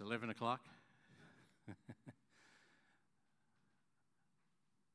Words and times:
It's 0.00 0.06
11 0.06 0.30
o'clock. 0.30 0.60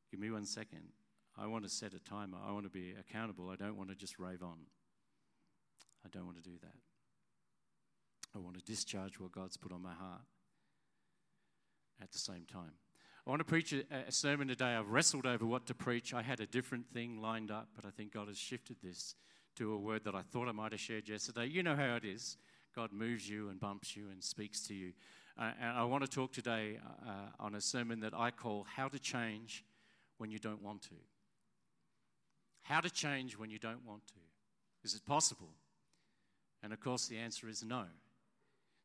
Give 0.10 0.20
me 0.20 0.32
one 0.32 0.48
second. 0.48 0.82
I 1.38 1.46
want 1.46 1.64
to 1.64 1.70
set 1.70 1.94
a 1.94 2.00
timer. 2.00 2.40
I 2.44 2.52
want 2.52 2.66
to 2.66 2.72
be 2.72 2.96
accountable. 3.00 3.52
I 3.52 3.56
don't 3.56 3.78
want 3.78 3.90
to 3.90 3.96
just 3.96 4.18
rave 4.18 4.42
on. 4.42 4.58
I 6.04 6.10
don't 6.12 6.26
want 6.26 6.38
to 6.38 6.50
do 6.50 6.58
that. 6.60 6.74
I 8.36 8.40
want 8.40 8.58
to 8.58 8.64
discharge 8.64 9.20
what 9.20 9.32
God's 9.32 9.58
put 9.58 9.72
on 9.72 9.84
my 9.84 9.94
heart 9.94 10.24
at 12.02 12.12
the 12.12 12.18
same 12.18 12.46
time. 12.52 12.72
I 13.28 13.30
want 13.30 13.42
to 13.42 13.46
preach 13.46 13.74
a, 13.74 13.84
a, 14.08 14.12
sermon 14.12 14.48
today. 14.48 14.74
I've 14.74 14.90
wrestled 14.90 15.28
over 15.28 15.46
what 15.46 15.68
to 15.68 15.76
preach. 15.76 16.16
I 16.16 16.24
had 16.24 16.40
a 16.40 16.48
different 16.48 16.90
thing 16.92 17.22
lined 17.22 17.52
up, 17.52 17.68
but 17.76 17.86
I 17.86 17.92
think 17.92 18.12
God 18.12 18.28
has 18.28 18.40
shifted 18.40 18.78
this 18.82 19.14
to 19.58 19.72
a 19.72 19.78
word 19.78 20.04
that 20.06 20.16
I 20.16 20.24
thought 20.24 20.48
I 20.48 20.52
might 20.52 20.72
have 20.72 20.82
shared 20.82 21.08
yesterday. 21.08 21.46
You 21.46 21.62
know 21.62 21.76
how 21.76 21.96
it 21.96 22.06
is. 22.06 22.38
God 22.76 22.92
moves 22.92 23.30
you 23.30 23.50
and 23.50 23.60
bumps 23.60 23.96
you 23.96 24.10
and 24.12 24.24
speaks 24.24 24.68
to 24.68 24.74
you. 24.74 24.92
Uh, 25.40 25.52
and 25.62 25.78
I 25.78 25.84
want 25.86 26.04
to 26.04 26.10
talk 26.10 26.34
today 26.34 26.78
uh, 27.06 27.10
on 27.40 27.56
a 27.56 27.62
sermon 27.62 28.02
that 28.02 28.14
I 28.14 28.32
call 28.32 28.66
How 28.76 28.88
to 28.88 29.00
Change 29.00 29.64
When 30.18 30.30
You 30.30 30.40
Don't 30.40 30.62
Want 30.62 30.82
to. 30.84 30.96
How 32.64 32.82
to 32.82 32.90
change 32.90 33.38
when 33.38 33.52
you 33.52 33.60
don't 33.60 33.86
want 33.86 34.08
to. 34.08 34.14
Is 34.84 34.96
it 34.96 35.06
possible? 35.06 35.52
And 36.64 36.74
of 36.74 36.80
course, 36.80 37.08
the 37.08 37.18
answer 37.18 37.48
is 37.48 37.64
no. 37.64 37.84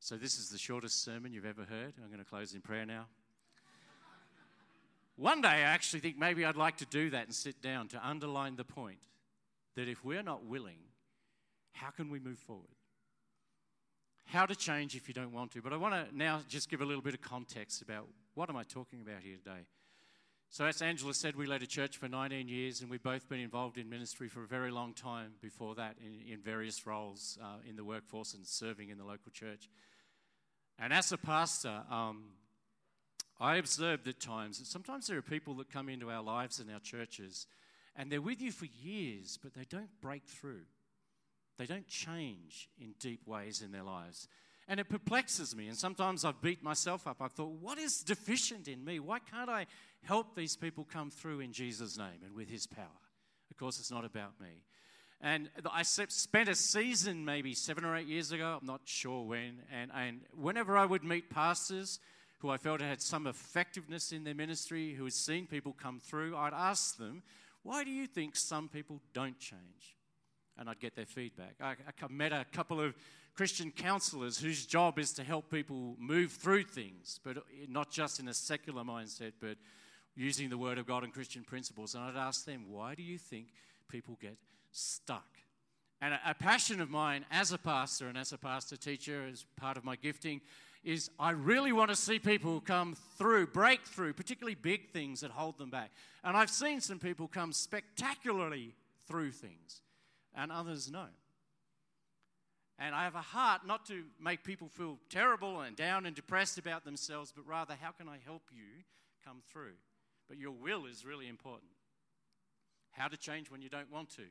So, 0.00 0.16
this 0.16 0.38
is 0.38 0.50
the 0.50 0.58
shortest 0.58 1.02
sermon 1.02 1.32
you've 1.32 1.46
ever 1.46 1.62
heard. 1.62 1.94
I'm 2.02 2.08
going 2.08 2.22
to 2.22 2.28
close 2.28 2.52
in 2.52 2.60
prayer 2.60 2.84
now. 2.84 3.06
One 5.16 5.40
day, 5.40 5.48
I 5.48 5.60
actually 5.60 6.00
think 6.00 6.18
maybe 6.18 6.44
I'd 6.44 6.56
like 6.56 6.76
to 6.78 6.86
do 6.86 7.08
that 7.10 7.24
and 7.24 7.34
sit 7.34 7.62
down 7.62 7.88
to 7.88 8.06
underline 8.06 8.56
the 8.56 8.64
point 8.64 9.00
that 9.76 9.88
if 9.88 10.04
we're 10.04 10.22
not 10.22 10.44
willing, 10.44 10.78
how 11.72 11.88
can 11.88 12.10
we 12.10 12.18
move 12.18 12.38
forward? 12.38 12.79
How 14.26 14.46
to 14.46 14.54
change 14.54 14.94
if 14.94 15.08
you 15.08 15.14
don't 15.14 15.32
want 15.32 15.52
to. 15.52 15.62
But 15.62 15.72
I 15.72 15.76
want 15.76 15.94
to 15.94 16.16
now 16.16 16.40
just 16.48 16.70
give 16.70 16.80
a 16.80 16.84
little 16.84 17.02
bit 17.02 17.14
of 17.14 17.20
context 17.20 17.82
about 17.82 18.06
what 18.34 18.48
am 18.48 18.56
I 18.56 18.62
talking 18.62 19.00
about 19.00 19.22
here 19.22 19.36
today. 19.36 19.66
So, 20.52 20.64
as 20.64 20.82
Angela 20.82 21.14
said, 21.14 21.36
we 21.36 21.46
led 21.46 21.62
a 21.62 21.66
church 21.66 21.96
for 21.96 22.08
19 22.08 22.48
years, 22.48 22.80
and 22.80 22.90
we've 22.90 23.02
both 23.02 23.28
been 23.28 23.38
involved 23.38 23.78
in 23.78 23.88
ministry 23.88 24.28
for 24.28 24.42
a 24.42 24.46
very 24.48 24.72
long 24.72 24.94
time 24.94 25.34
before 25.40 25.76
that 25.76 25.94
in, 26.04 26.32
in 26.32 26.40
various 26.40 26.84
roles 26.88 27.38
uh, 27.40 27.58
in 27.68 27.76
the 27.76 27.84
workforce 27.84 28.34
and 28.34 28.44
serving 28.44 28.88
in 28.88 28.98
the 28.98 29.04
local 29.04 29.30
church. 29.32 29.68
And 30.76 30.92
as 30.92 31.12
a 31.12 31.18
pastor, 31.18 31.82
um, 31.88 32.30
I 33.38 33.56
observed 33.56 34.08
at 34.08 34.18
times 34.18 34.58
that 34.58 34.66
sometimes 34.66 35.06
there 35.06 35.18
are 35.18 35.22
people 35.22 35.54
that 35.54 35.70
come 35.70 35.88
into 35.88 36.10
our 36.10 36.22
lives 36.22 36.58
and 36.58 36.68
our 36.68 36.80
churches, 36.80 37.46
and 37.94 38.10
they're 38.10 38.20
with 38.20 38.42
you 38.42 38.50
for 38.50 38.66
years, 38.82 39.38
but 39.40 39.54
they 39.54 39.66
don't 39.70 40.00
break 40.00 40.24
through. 40.26 40.62
They 41.60 41.66
don't 41.66 41.86
change 41.86 42.70
in 42.80 42.94
deep 42.98 43.28
ways 43.28 43.60
in 43.60 43.70
their 43.70 43.82
lives. 43.82 44.28
And 44.66 44.80
it 44.80 44.88
perplexes 44.88 45.54
me. 45.54 45.68
And 45.68 45.76
sometimes 45.76 46.24
I've 46.24 46.40
beat 46.40 46.62
myself 46.62 47.06
up. 47.06 47.18
I've 47.20 47.32
thought, 47.32 47.50
what 47.60 47.76
is 47.76 48.00
deficient 48.00 48.66
in 48.66 48.82
me? 48.82 48.98
Why 48.98 49.18
can't 49.18 49.50
I 49.50 49.66
help 50.02 50.34
these 50.34 50.56
people 50.56 50.88
come 50.90 51.10
through 51.10 51.40
in 51.40 51.52
Jesus' 51.52 51.98
name 51.98 52.22
and 52.24 52.34
with 52.34 52.48
his 52.48 52.66
power? 52.66 52.86
Of 53.50 53.58
course, 53.58 53.78
it's 53.78 53.90
not 53.90 54.06
about 54.06 54.40
me. 54.40 54.62
And 55.20 55.50
I 55.70 55.82
spent 55.82 56.48
a 56.48 56.54
season 56.54 57.26
maybe 57.26 57.52
seven 57.52 57.84
or 57.84 57.94
eight 57.94 58.06
years 58.06 58.32
ago, 58.32 58.56
I'm 58.58 58.66
not 58.66 58.80
sure 58.86 59.22
when. 59.26 59.60
And, 59.70 59.90
and 59.94 60.20
whenever 60.34 60.78
I 60.78 60.86
would 60.86 61.04
meet 61.04 61.28
pastors 61.28 62.00
who 62.38 62.48
I 62.48 62.56
felt 62.56 62.80
had 62.80 63.02
some 63.02 63.26
effectiveness 63.26 64.12
in 64.12 64.24
their 64.24 64.34
ministry, 64.34 64.94
who 64.94 65.04
had 65.04 65.12
seen 65.12 65.46
people 65.46 65.76
come 65.78 66.00
through, 66.00 66.38
I'd 66.38 66.54
ask 66.54 66.96
them, 66.96 67.22
why 67.64 67.84
do 67.84 67.90
you 67.90 68.06
think 68.06 68.34
some 68.34 68.66
people 68.66 69.02
don't 69.12 69.38
change? 69.38 69.98
And 70.60 70.68
I'd 70.68 70.78
get 70.78 70.94
their 70.94 71.06
feedback. 71.06 71.54
I, 71.60 71.70
I 71.72 72.08
met 72.08 72.32
a 72.32 72.44
couple 72.52 72.80
of 72.80 72.94
Christian 73.34 73.70
counselors 73.70 74.38
whose 74.38 74.66
job 74.66 74.98
is 74.98 75.12
to 75.14 75.24
help 75.24 75.50
people 75.50 75.96
move 75.98 76.32
through 76.32 76.64
things, 76.64 77.18
but 77.24 77.38
uh, 77.38 77.40
not 77.68 77.90
just 77.90 78.20
in 78.20 78.28
a 78.28 78.34
secular 78.34 78.84
mindset, 78.84 79.32
but 79.40 79.56
using 80.14 80.50
the 80.50 80.58
Word 80.58 80.76
of 80.76 80.86
God 80.86 81.02
and 81.02 81.12
Christian 81.12 81.42
principles. 81.42 81.94
And 81.94 82.04
I'd 82.04 82.16
ask 82.16 82.44
them, 82.44 82.66
why 82.68 82.94
do 82.94 83.02
you 83.02 83.16
think 83.16 83.46
people 83.88 84.18
get 84.20 84.36
stuck? 84.70 85.26
And 86.02 86.14
a, 86.14 86.20
a 86.26 86.34
passion 86.34 86.80
of 86.80 86.90
mine 86.90 87.24
as 87.30 87.52
a 87.52 87.58
pastor 87.58 88.08
and 88.08 88.18
as 88.18 88.32
a 88.32 88.38
pastor 88.38 88.76
teacher, 88.76 89.26
as 89.32 89.46
part 89.56 89.76
of 89.76 89.84
my 89.84 89.96
gifting, 89.96 90.42
is 90.82 91.10
I 91.18 91.30
really 91.30 91.72
want 91.72 91.90
to 91.90 91.96
see 91.96 92.18
people 92.18 92.60
come 92.60 92.96
through, 93.18 93.48
break 93.48 93.82
through, 93.82 94.14
particularly 94.14 94.54
big 94.54 94.90
things 94.90 95.20
that 95.20 95.30
hold 95.30 95.58
them 95.58 95.70
back. 95.70 95.90
And 96.24 96.36
I've 96.36 96.50
seen 96.50 96.80
some 96.80 96.98
people 96.98 97.28
come 97.28 97.52
spectacularly 97.52 98.74
through 99.06 99.32
things, 99.32 99.82
and 100.34 100.50
others 100.52 100.90
no. 100.90 101.06
And 102.78 102.94
I 102.94 103.04
have 103.04 103.14
a 103.14 103.20
heart 103.20 103.66
not 103.66 103.84
to 103.86 104.04
make 104.18 104.42
people 104.42 104.68
feel 104.68 104.98
terrible 105.10 105.60
and 105.60 105.76
down 105.76 106.06
and 106.06 106.16
depressed 106.16 106.56
about 106.56 106.84
themselves, 106.84 107.30
but 107.34 107.46
rather, 107.46 107.74
how 107.78 107.90
can 107.90 108.08
I 108.08 108.16
help 108.24 108.42
you 108.50 108.84
come 109.22 109.42
through? 109.52 109.74
But 110.28 110.38
your 110.38 110.52
will 110.52 110.86
is 110.86 111.04
really 111.04 111.28
important. 111.28 111.70
How 112.92 113.08
to 113.08 113.18
change 113.18 113.50
when 113.50 113.60
you 113.60 113.68
don't 113.68 113.92
want 113.92 114.08
to. 114.16 114.22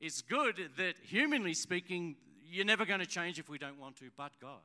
It's 0.00 0.22
good 0.22 0.70
that, 0.76 0.94
humanly 1.02 1.54
speaking, 1.54 2.14
you're 2.48 2.64
never 2.64 2.86
going 2.86 3.00
to 3.00 3.06
change 3.06 3.40
if 3.40 3.48
we 3.48 3.58
don't 3.58 3.80
want 3.80 3.96
to, 3.96 4.04
but 4.16 4.30
God. 4.40 4.60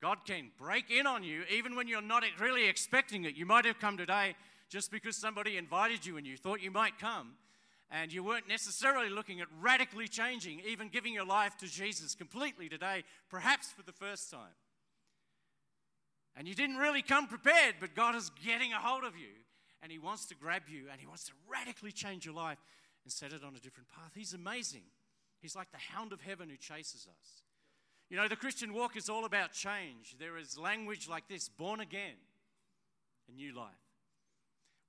God 0.00 0.18
can 0.24 0.50
break 0.56 0.90
in 0.90 1.06
on 1.06 1.24
you 1.24 1.42
even 1.52 1.74
when 1.74 1.88
you're 1.88 2.00
not 2.00 2.22
really 2.38 2.68
expecting 2.68 3.24
it. 3.24 3.34
You 3.34 3.44
might 3.44 3.64
have 3.64 3.80
come 3.80 3.96
today 3.96 4.36
just 4.68 4.92
because 4.92 5.16
somebody 5.16 5.56
invited 5.56 6.06
you 6.06 6.16
and 6.16 6.26
you 6.26 6.36
thought 6.36 6.62
you 6.62 6.70
might 6.70 6.98
come 6.98 7.32
and 7.90 8.12
you 8.12 8.22
weren't 8.22 8.48
necessarily 8.48 9.08
looking 9.08 9.40
at 9.40 9.48
radically 9.60 10.06
changing, 10.06 10.60
even 10.66 10.88
giving 10.88 11.12
your 11.12 11.24
life 11.24 11.56
to 11.58 11.66
Jesus 11.66 12.14
completely 12.14 12.68
today, 12.68 13.02
perhaps 13.28 13.72
for 13.72 13.82
the 13.82 13.92
first 13.92 14.30
time. 14.30 14.54
And 16.36 16.46
you 16.46 16.54
didn't 16.54 16.76
really 16.76 17.02
come 17.02 17.26
prepared, 17.26 17.76
but 17.80 17.94
God 17.94 18.14
is 18.14 18.30
getting 18.44 18.72
a 18.72 18.78
hold 18.78 19.04
of 19.04 19.16
you 19.16 19.34
and 19.82 19.90
He 19.90 19.98
wants 19.98 20.26
to 20.26 20.34
grab 20.34 20.62
you 20.68 20.84
and 20.90 21.00
He 21.00 21.06
wants 21.06 21.24
to 21.24 21.32
radically 21.50 21.90
change 21.90 22.24
your 22.24 22.34
life 22.34 22.58
and 23.04 23.12
set 23.12 23.32
it 23.32 23.42
on 23.44 23.56
a 23.56 23.60
different 23.60 23.88
path. 23.88 24.12
He's 24.14 24.34
amazing. 24.34 24.84
He's 25.40 25.56
like 25.56 25.72
the 25.72 25.78
hound 25.78 26.12
of 26.12 26.20
heaven 26.20 26.48
who 26.48 26.56
chases 26.56 27.08
us. 27.10 27.42
You 28.08 28.16
know, 28.16 28.28
the 28.28 28.36
Christian 28.36 28.72
walk 28.74 28.96
is 28.96 29.08
all 29.08 29.24
about 29.24 29.52
change. 29.52 30.16
There 30.18 30.36
is 30.36 30.58
language 30.58 31.08
like 31.08 31.28
this 31.28 31.48
born 31.48 31.80
again, 31.80 32.18
a 33.28 33.32
new 33.32 33.54
life. 33.54 33.79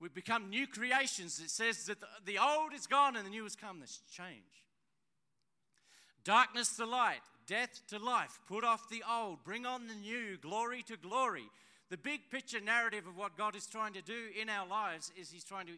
We've 0.01 0.13
become 0.13 0.49
new 0.49 0.65
creations. 0.65 1.39
It 1.39 1.51
says 1.51 1.85
that 1.85 1.99
the 2.25 2.39
old 2.39 2.73
is 2.73 2.87
gone 2.87 3.15
and 3.15 3.23
the 3.23 3.29
new 3.29 3.43
has 3.43 3.55
come. 3.55 3.77
There's 3.77 4.01
change. 4.11 4.65
Darkness 6.23 6.75
to 6.77 6.87
light, 6.87 7.21
death 7.45 7.81
to 7.89 7.99
life. 7.99 8.39
Put 8.47 8.63
off 8.63 8.89
the 8.89 9.03
old, 9.07 9.43
bring 9.43 9.67
on 9.67 9.87
the 9.87 9.93
new, 9.93 10.37
glory 10.37 10.81
to 10.87 10.97
glory. 10.97 11.45
The 11.91 11.97
big 11.97 12.31
picture 12.31 12.59
narrative 12.59 13.05
of 13.05 13.15
what 13.15 13.37
God 13.37 13.55
is 13.55 13.67
trying 13.67 13.93
to 13.93 14.01
do 14.01 14.29
in 14.39 14.49
our 14.49 14.67
lives 14.67 15.11
is 15.15 15.29
He's 15.29 15.43
trying 15.43 15.67
to 15.67 15.73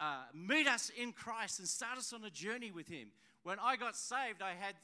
uh, 0.00 0.22
meet 0.32 0.68
us 0.68 0.92
in 0.96 1.12
Christ 1.12 1.58
and 1.58 1.66
start 1.66 1.98
us 1.98 2.12
on 2.12 2.22
a 2.22 2.30
journey 2.30 2.70
with 2.70 2.86
Him. 2.86 3.08
When 3.42 3.58
I 3.58 3.74
got 3.74 3.96
saved, 3.96 4.40
I 4.40 4.52
had 4.58 4.74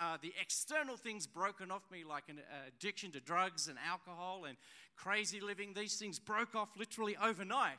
uh, 0.00 0.16
the 0.20 0.32
external 0.40 0.96
things 0.96 1.28
broken 1.28 1.70
off 1.70 1.82
me, 1.92 2.02
like 2.02 2.24
an 2.28 2.38
uh, 2.38 2.68
addiction 2.68 3.12
to 3.12 3.20
drugs 3.20 3.68
and 3.68 3.78
alcohol 3.88 4.44
and 4.48 4.56
crazy 4.96 5.40
living. 5.40 5.72
These 5.72 5.96
things 5.96 6.18
broke 6.18 6.56
off 6.56 6.70
literally 6.76 7.16
overnight. 7.22 7.78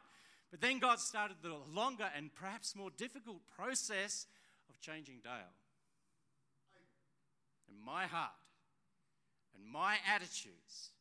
But 0.51 0.61
then 0.61 0.79
God 0.79 0.99
started 0.99 1.37
the 1.41 1.55
longer 1.73 2.09
and 2.15 2.33
perhaps 2.33 2.75
more 2.75 2.89
difficult 2.95 3.41
process 3.55 4.25
of 4.69 4.79
changing 4.81 5.19
Dale. 5.23 5.55
And 7.67 7.77
my 7.85 8.05
heart 8.05 8.31
and 9.55 9.71
my 9.71 9.97
attitudes 10.13 10.91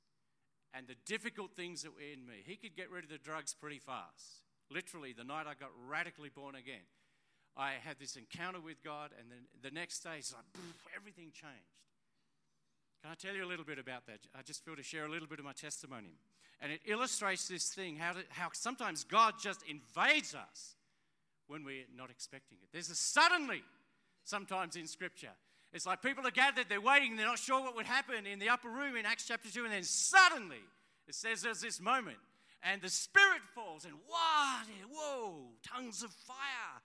and 0.75 0.87
the 0.87 0.97
difficult 1.07 1.53
things 1.57 1.83
that 1.83 1.95
were 1.95 2.01
in 2.01 2.27
me. 2.27 2.43
He 2.45 2.57
could 2.57 2.77
get 2.77 2.91
rid 2.91 3.05
of 3.05 3.11
the 3.11 3.19
drugs 3.19 3.55
pretty 3.55 3.79
fast. 3.79 4.45
Literally, 4.71 5.15
the 5.15 5.25
night 5.25 5.47
I 5.47 5.55
got 5.55 5.71
radically 5.89 6.29
born 6.29 6.55
again, 6.55 6.85
I 7.57 7.73
had 7.83 7.99
this 7.99 8.17
encounter 8.17 8.61
with 8.61 8.85
God, 8.85 9.11
and 9.19 9.31
then 9.31 9.49
the 9.63 9.71
next 9.71 10.01
day, 10.01 10.19
it's 10.19 10.33
like 10.33 10.45
everything 10.95 11.33
changed. 11.33 11.88
Can 13.03 13.13
I 13.13 13.15
tell 13.15 13.35
you 13.35 13.45
a 13.45 13.47
little 13.47 13.65
bit 13.65 13.79
about 13.79 14.07
that? 14.07 14.21
I 14.37 14.43
just 14.43 14.65
feel 14.65 14.75
to 14.75 14.83
share 14.83 15.05
a 15.05 15.11
little 15.11 15.29
bit 15.29 15.39
of 15.39 15.45
my 15.45 15.53
testimony. 15.53 16.19
And 16.61 16.73
it 16.73 16.81
illustrates 16.87 17.47
this 17.47 17.69
thing 17.69 17.97
how, 17.97 18.13
to, 18.13 18.21
how 18.31 18.49
sometimes 18.53 19.05
God 19.05 19.35
just 19.41 19.63
invades 19.69 20.35
us 20.35 20.75
when 21.47 21.65
we're 21.65 21.85
not 21.97 22.11
expecting 22.11 22.59
it. 22.61 22.69
There's 22.73 22.91
a 22.91 22.97
suddenly 22.97 23.63
sometimes 24.25 24.75
in 24.75 24.87
Scripture. 24.89 25.31
It's 25.73 25.87
like 25.87 26.03
people 26.03 26.27
are 26.27 26.33
gathered, 26.33 26.67
they're 26.69 26.81
waiting, 26.81 27.17
they're 27.17 27.27
not 27.27 27.39
sure 27.39 27.63
what 27.63 27.77
would 27.77 27.87
happen 27.87 28.27
in 28.27 28.39
the 28.39 28.49
upper 28.49 28.69
room 28.69 28.97
in 28.97 29.07
Acts 29.07 29.27
chapter 29.29 29.51
2, 29.51 29.65
and 29.65 29.73
then 29.73 29.85
suddenly 29.85 30.63
it 31.07 31.15
says 31.15 31.43
there's 31.43 31.61
this 31.61 31.81
moment, 31.81 32.17
and 32.63 32.81
the 32.81 32.89
Spirit 32.89 33.43
falls, 33.55 33.85
and 33.85 33.95
what? 34.07 34.67
Whoa, 34.91 35.51
tongues 35.63 36.03
of 36.03 36.11
fire, 36.11 36.81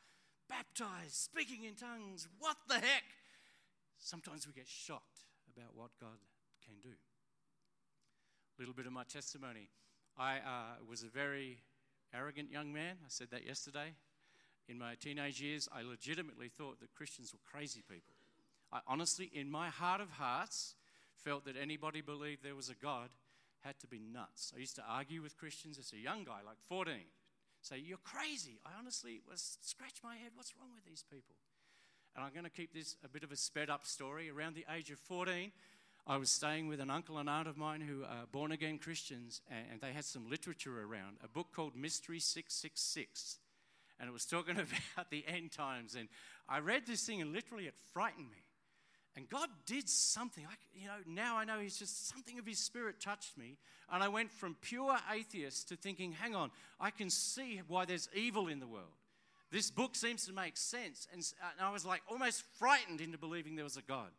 baptized, 0.49 1.13
speaking 1.13 1.63
in 1.63 1.75
tongues. 1.75 2.27
What 2.39 2.57
the 2.67 2.75
heck? 2.75 3.03
Sometimes 3.99 4.45
we 4.45 4.53
get 4.53 4.67
shocked 4.67 5.23
about 5.55 5.75
what 5.75 5.91
God 5.99 6.17
can 6.65 6.75
do 6.81 6.95
A 8.57 8.61
little 8.61 8.73
bit 8.73 8.85
of 8.85 8.93
my 8.93 9.03
testimony. 9.03 9.69
I 10.17 10.37
uh, 10.37 10.83
was 10.87 11.03
a 11.03 11.07
very 11.07 11.59
arrogant 12.13 12.51
young 12.51 12.71
man. 12.71 12.97
I 13.03 13.09
said 13.09 13.27
that 13.31 13.45
yesterday. 13.45 13.93
In 14.67 14.77
my 14.77 14.95
teenage 14.95 15.41
years, 15.41 15.67
I 15.73 15.81
legitimately 15.81 16.49
thought 16.49 16.79
that 16.79 16.93
Christians 16.95 17.33
were 17.33 17.39
crazy 17.43 17.83
people. 17.87 18.13
I 18.71 18.79
honestly, 18.87 19.29
in 19.33 19.49
my 19.49 19.69
heart 19.69 20.01
of 20.01 20.11
hearts, 20.11 20.75
felt 21.23 21.45
that 21.45 21.55
anybody 21.59 22.01
believed 22.01 22.43
there 22.43 22.55
was 22.55 22.69
a 22.69 22.75
God 22.75 23.09
had 23.61 23.79
to 23.79 23.87
be 23.87 23.99
nuts. 23.99 24.53
I 24.55 24.59
used 24.59 24.75
to 24.75 24.83
argue 24.87 25.21
with 25.21 25.37
Christians 25.37 25.77
as 25.77 25.93
a 25.93 25.97
young 25.97 26.23
guy, 26.23 26.39
like 26.45 26.57
14. 26.67 26.95
Say, 27.61 27.77
You're 27.79 27.97
crazy. 28.03 28.59
I 28.65 28.71
honestly 28.77 29.21
was 29.29 29.57
scratch 29.61 30.03
my 30.03 30.15
head. 30.15 30.31
What's 30.35 30.53
wrong 30.59 30.71
with 30.75 30.85
these 30.85 31.03
people? 31.09 31.35
And 32.15 32.23
I'm 32.23 32.31
going 32.31 32.45
to 32.45 32.51
keep 32.51 32.73
this 32.73 32.95
a 33.03 33.07
bit 33.07 33.23
of 33.23 33.31
a 33.31 33.35
sped 33.35 33.69
up 33.69 33.85
story. 33.85 34.29
Around 34.29 34.55
the 34.55 34.65
age 34.73 34.91
of 34.91 34.99
14, 34.99 35.51
I 36.05 36.17
was 36.17 36.29
staying 36.29 36.67
with 36.67 36.79
an 36.79 36.89
uncle 36.89 37.17
and 37.17 37.29
aunt 37.29 37.47
of 37.47 37.57
mine 37.57 37.81
who 37.81 38.03
are 38.03 38.27
born 38.31 38.51
again 38.51 38.77
Christians, 38.77 39.41
and 39.49 39.81
they 39.81 39.93
had 39.93 40.05
some 40.05 40.29
literature 40.29 40.83
around, 40.83 41.17
a 41.23 41.27
book 41.27 41.47
called 41.55 41.75
Mystery 41.75 42.19
666. 42.19 43.39
And 43.99 44.09
it 44.09 44.11
was 44.11 44.25
talking 44.25 44.55
about 44.95 45.09
the 45.09 45.23
end 45.27 45.51
times. 45.51 45.95
And 45.95 46.07
I 46.47 46.59
read 46.59 46.85
this 46.85 47.05
thing, 47.05 47.21
and 47.21 47.33
literally 47.33 47.67
it 47.67 47.75
frightened 47.93 48.29
me. 48.29 48.43
And 49.15 49.29
God 49.29 49.49
did 49.65 49.87
something. 49.87 50.45
I, 50.45 50.53
you 50.73 50.87
know, 50.87 50.95
now 51.07 51.37
I 51.37 51.45
know 51.45 51.59
He's 51.59 51.77
just 51.77 52.09
something 52.09 52.37
of 52.37 52.45
His 52.45 52.59
Spirit 52.59 52.99
touched 52.99 53.37
me. 53.37 53.57
And 53.91 54.03
I 54.03 54.07
went 54.07 54.31
from 54.31 54.55
pure 54.61 54.97
atheist 55.11 55.69
to 55.69 55.75
thinking, 55.75 56.11
hang 56.11 56.35
on, 56.35 56.51
I 56.79 56.89
can 56.89 57.09
see 57.09 57.61
why 57.67 57.85
there's 57.85 58.09
evil 58.15 58.47
in 58.47 58.59
the 58.59 58.67
world. 58.67 58.93
This 59.53 59.69
book 59.69 59.95
seems 59.95 60.25
to 60.25 60.33
make 60.33 60.57
sense. 60.57 61.07
And, 61.13 61.21
and 61.21 61.67
I 61.67 61.71
was 61.71 61.85
like 61.85 62.01
almost 62.09 62.43
frightened 62.57 63.01
into 63.01 63.19
believing 63.19 63.55
there 63.55 63.63
was 63.63 63.77
a 63.77 63.83
God. 63.83 64.09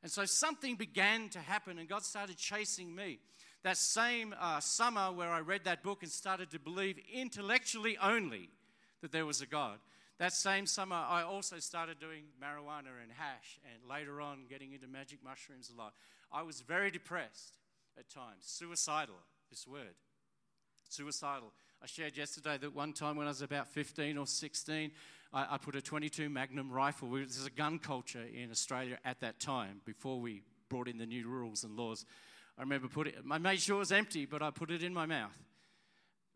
And 0.00 0.12
so 0.12 0.24
something 0.24 0.76
began 0.76 1.28
to 1.30 1.40
happen, 1.40 1.80
and 1.80 1.88
God 1.88 2.04
started 2.04 2.36
chasing 2.36 2.94
me. 2.94 3.18
That 3.64 3.76
same 3.76 4.32
uh, 4.40 4.60
summer 4.60 5.10
where 5.12 5.28
I 5.28 5.40
read 5.40 5.64
that 5.64 5.82
book 5.82 6.04
and 6.04 6.10
started 6.10 6.52
to 6.52 6.60
believe 6.60 7.00
intellectually 7.12 7.98
only 8.00 8.48
that 9.02 9.10
there 9.10 9.26
was 9.26 9.42
a 9.42 9.46
God. 9.46 9.78
That 10.20 10.32
same 10.32 10.66
summer, 10.66 10.94
I 10.96 11.24
also 11.24 11.58
started 11.58 11.98
doing 11.98 12.26
marijuana 12.40 12.94
and 13.02 13.10
hash, 13.10 13.58
and 13.74 13.90
later 13.90 14.20
on, 14.20 14.44
getting 14.48 14.72
into 14.72 14.86
magic 14.86 15.18
mushrooms 15.24 15.72
a 15.74 15.76
lot. 15.76 15.94
I 16.32 16.42
was 16.42 16.60
very 16.60 16.92
depressed 16.92 17.58
at 17.98 18.08
times, 18.08 18.44
suicidal, 18.44 19.16
this 19.50 19.66
word. 19.66 19.96
Suicidal. 20.88 21.52
I 21.82 21.86
shared 21.86 22.18
yesterday 22.18 22.58
that 22.58 22.74
one 22.74 22.92
time 22.92 23.16
when 23.16 23.26
I 23.26 23.30
was 23.30 23.40
about 23.40 23.66
15 23.68 24.18
or 24.18 24.26
16, 24.26 24.90
I, 25.32 25.54
I 25.54 25.56
put 25.56 25.74
a 25.76 25.80
22 25.80 26.28
Magnum 26.28 26.70
rifle. 26.70 27.08
There's 27.10 27.46
a 27.46 27.50
gun 27.50 27.78
culture 27.78 28.22
in 28.34 28.50
Australia 28.50 28.98
at 29.02 29.20
that 29.20 29.40
time 29.40 29.80
before 29.86 30.20
we 30.20 30.42
brought 30.68 30.88
in 30.88 30.98
the 30.98 31.06
new 31.06 31.26
rules 31.26 31.64
and 31.64 31.76
laws. 31.76 32.04
I 32.58 32.62
remember 32.62 32.88
putting 32.88 33.14
I 33.30 33.38
made 33.38 33.60
sure 33.60 33.76
it 33.76 33.78
was 33.78 33.92
empty, 33.92 34.26
but 34.26 34.42
I 34.42 34.50
put 34.50 34.70
it 34.70 34.82
in 34.82 34.92
my 34.92 35.06
mouth 35.06 35.36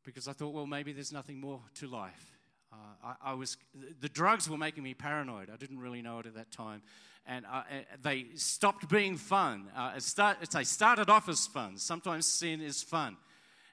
because 0.02 0.28
I 0.28 0.32
thought, 0.32 0.54
well, 0.54 0.66
maybe 0.66 0.94
there's 0.94 1.12
nothing 1.12 1.40
more 1.40 1.60
to 1.74 1.88
life. 1.88 2.38
Uh, 2.72 2.76
I, 3.22 3.32
I, 3.32 3.34
was 3.34 3.58
the 4.00 4.08
drugs 4.08 4.48
were 4.48 4.56
making 4.56 4.82
me 4.82 4.94
paranoid. 4.94 5.50
I 5.52 5.56
didn't 5.56 5.78
really 5.78 6.00
know 6.00 6.20
it 6.20 6.26
at 6.26 6.34
that 6.36 6.50
time, 6.50 6.80
and 7.26 7.44
uh, 7.52 7.64
they 8.02 8.28
stopped 8.34 8.88
being 8.88 9.18
fun. 9.18 9.70
Uh, 9.76 9.92
it 9.96 10.02
start, 10.02 10.38
they 10.50 10.64
started 10.64 11.10
off 11.10 11.28
as 11.28 11.46
fun. 11.46 11.76
Sometimes 11.76 12.24
sin 12.24 12.62
is 12.62 12.82
fun, 12.82 13.18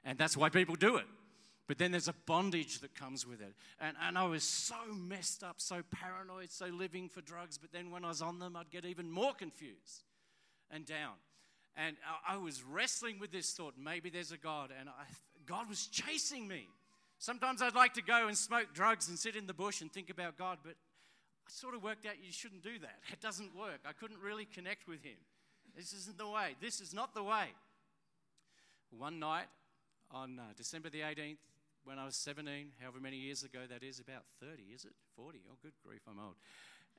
and 0.04 0.18
that's 0.18 0.36
why 0.36 0.50
people 0.50 0.74
do 0.74 0.96
it. 0.96 1.06
But 1.68 1.78
then 1.78 1.92
there's 1.92 2.08
a 2.08 2.14
bondage 2.26 2.80
that 2.80 2.94
comes 2.94 3.26
with 3.26 3.40
it. 3.40 3.54
And, 3.80 3.96
and 4.02 4.18
I 4.18 4.24
was 4.24 4.42
so 4.42 4.74
messed 4.94 5.44
up, 5.44 5.60
so 5.60 5.82
paranoid, 5.90 6.50
so 6.50 6.66
living 6.66 7.08
for 7.08 7.20
drugs. 7.20 7.56
But 7.56 7.72
then 7.72 7.90
when 7.90 8.04
I 8.04 8.08
was 8.08 8.20
on 8.20 8.38
them, 8.38 8.56
I'd 8.56 8.70
get 8.70 8.84
even 8.84 9.10
more 9.10 9.32
confused 9.32 10.02
and 10.70 10.84
down. 10.84 11.14
And 11.76 11.96
I, 12.28 12.34
I 12.34 12.36
was 12.38 12.62
wrestling 12.62 13.18
with 13.20 13.30
this 13.30 13.52
thought 13.52 13.74
maybe 13.78 14.10
there's 14.10 14.32
a 14.32 14.36
God. 14.36 14.70
And 14.78 14.88
I, 14.88 15.04
God 15.46 15.68
was 15.68 15.86
chasing 15.86 16.48
me. 16.48 16.68
Sometimes 17.18 17.62
I'd 17.62 17.76
like 17.76 17.94
to 17.94 18.02
go 18.02 18.26
and 18.26 18.36
smoke 18.36 18.74
drugs 18.74 19.08
and 19.08 19.16
sit 19.16 19.36
in 19.36 19.46
the 19.46 19.54
bush 19.54 19.80
and 19.80 19.92
think 19.92 20.10
about 20.10 20.36
God, 20.36 20.58
but 20.64 20.72
I 20.72 21.50
sort 21.50 21.76
of 21.76 21.82
worked 21.82 22.04
out 22.04 22.14
you 22.20 22.32
shouldn't 22.32 22.64
do 22.64 22.78
that. 22.80 22.98
It 23.12 23.20
doesn't 23.20 23.56
work. 23.56 23.80
I 23.86 23.92
couldn't 23.92 24.18
really 24.20 24.44
connect 24.44 24.88
with 24.88 25.04
Him. 25.04 25.18
This 25.76 25.92
isn't 25.92 26.18
the 26.18 26.28
way. 26.28 26.56
This 26.60 26.80
is 26.80 26.92
not 26.92 27.14
the 27.14 27.22
way. 27.22 27.46
One 28.90 29.20
night 29.20 29.46
on 30.10 30.38
uh, 30.38 30.42
December 30.56 30.90
the 30.90 31.00
18th, 31.00 31.38
when 31.84 31.98
I 31.98 32.04
was 32.04 32.16
17, 32.16 32.72
however 32.80 33.00
many 33.00 33.16
years 33.16 33.42
ago 33.42 33.60
that 33.68 33.82
is, 33.82 34.00
about 34.00 34.24
30, 34.40 34.62
is 34.74 34.84
it? 34.84 34.92
40? 35.16 35.40
Oh, 35.50 35.56
good 35.62 35.72
grief, 35.84 36.02
I'm 36.08 36.18
old. 36.18 36.34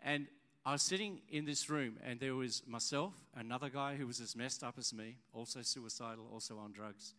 And 0.03 0.27
I 0.65 0.71
was 0.71 0.81
sitting 0.81 1.21
in 1.30 1.45
this 1.45 1.69
room, 1.69 1.97
and 2.03 2.19
there 2.19 2.35
was 2.35 2.63
myself, 2.65 3.13
another 3.35 3.69
guy 3.69 3.95
who 3.95 4.07
was 4.07 4.19
as 4.19 4.35
messed 4.35 4.63
up 4.63 4.75
as 4.77 4.94
me, 4.94 5.18
also 5.33 5.62
suicidal, 5.62 6.25
also 6.31 6.57
on 6.57 6.71
drugs. 6.71 7.13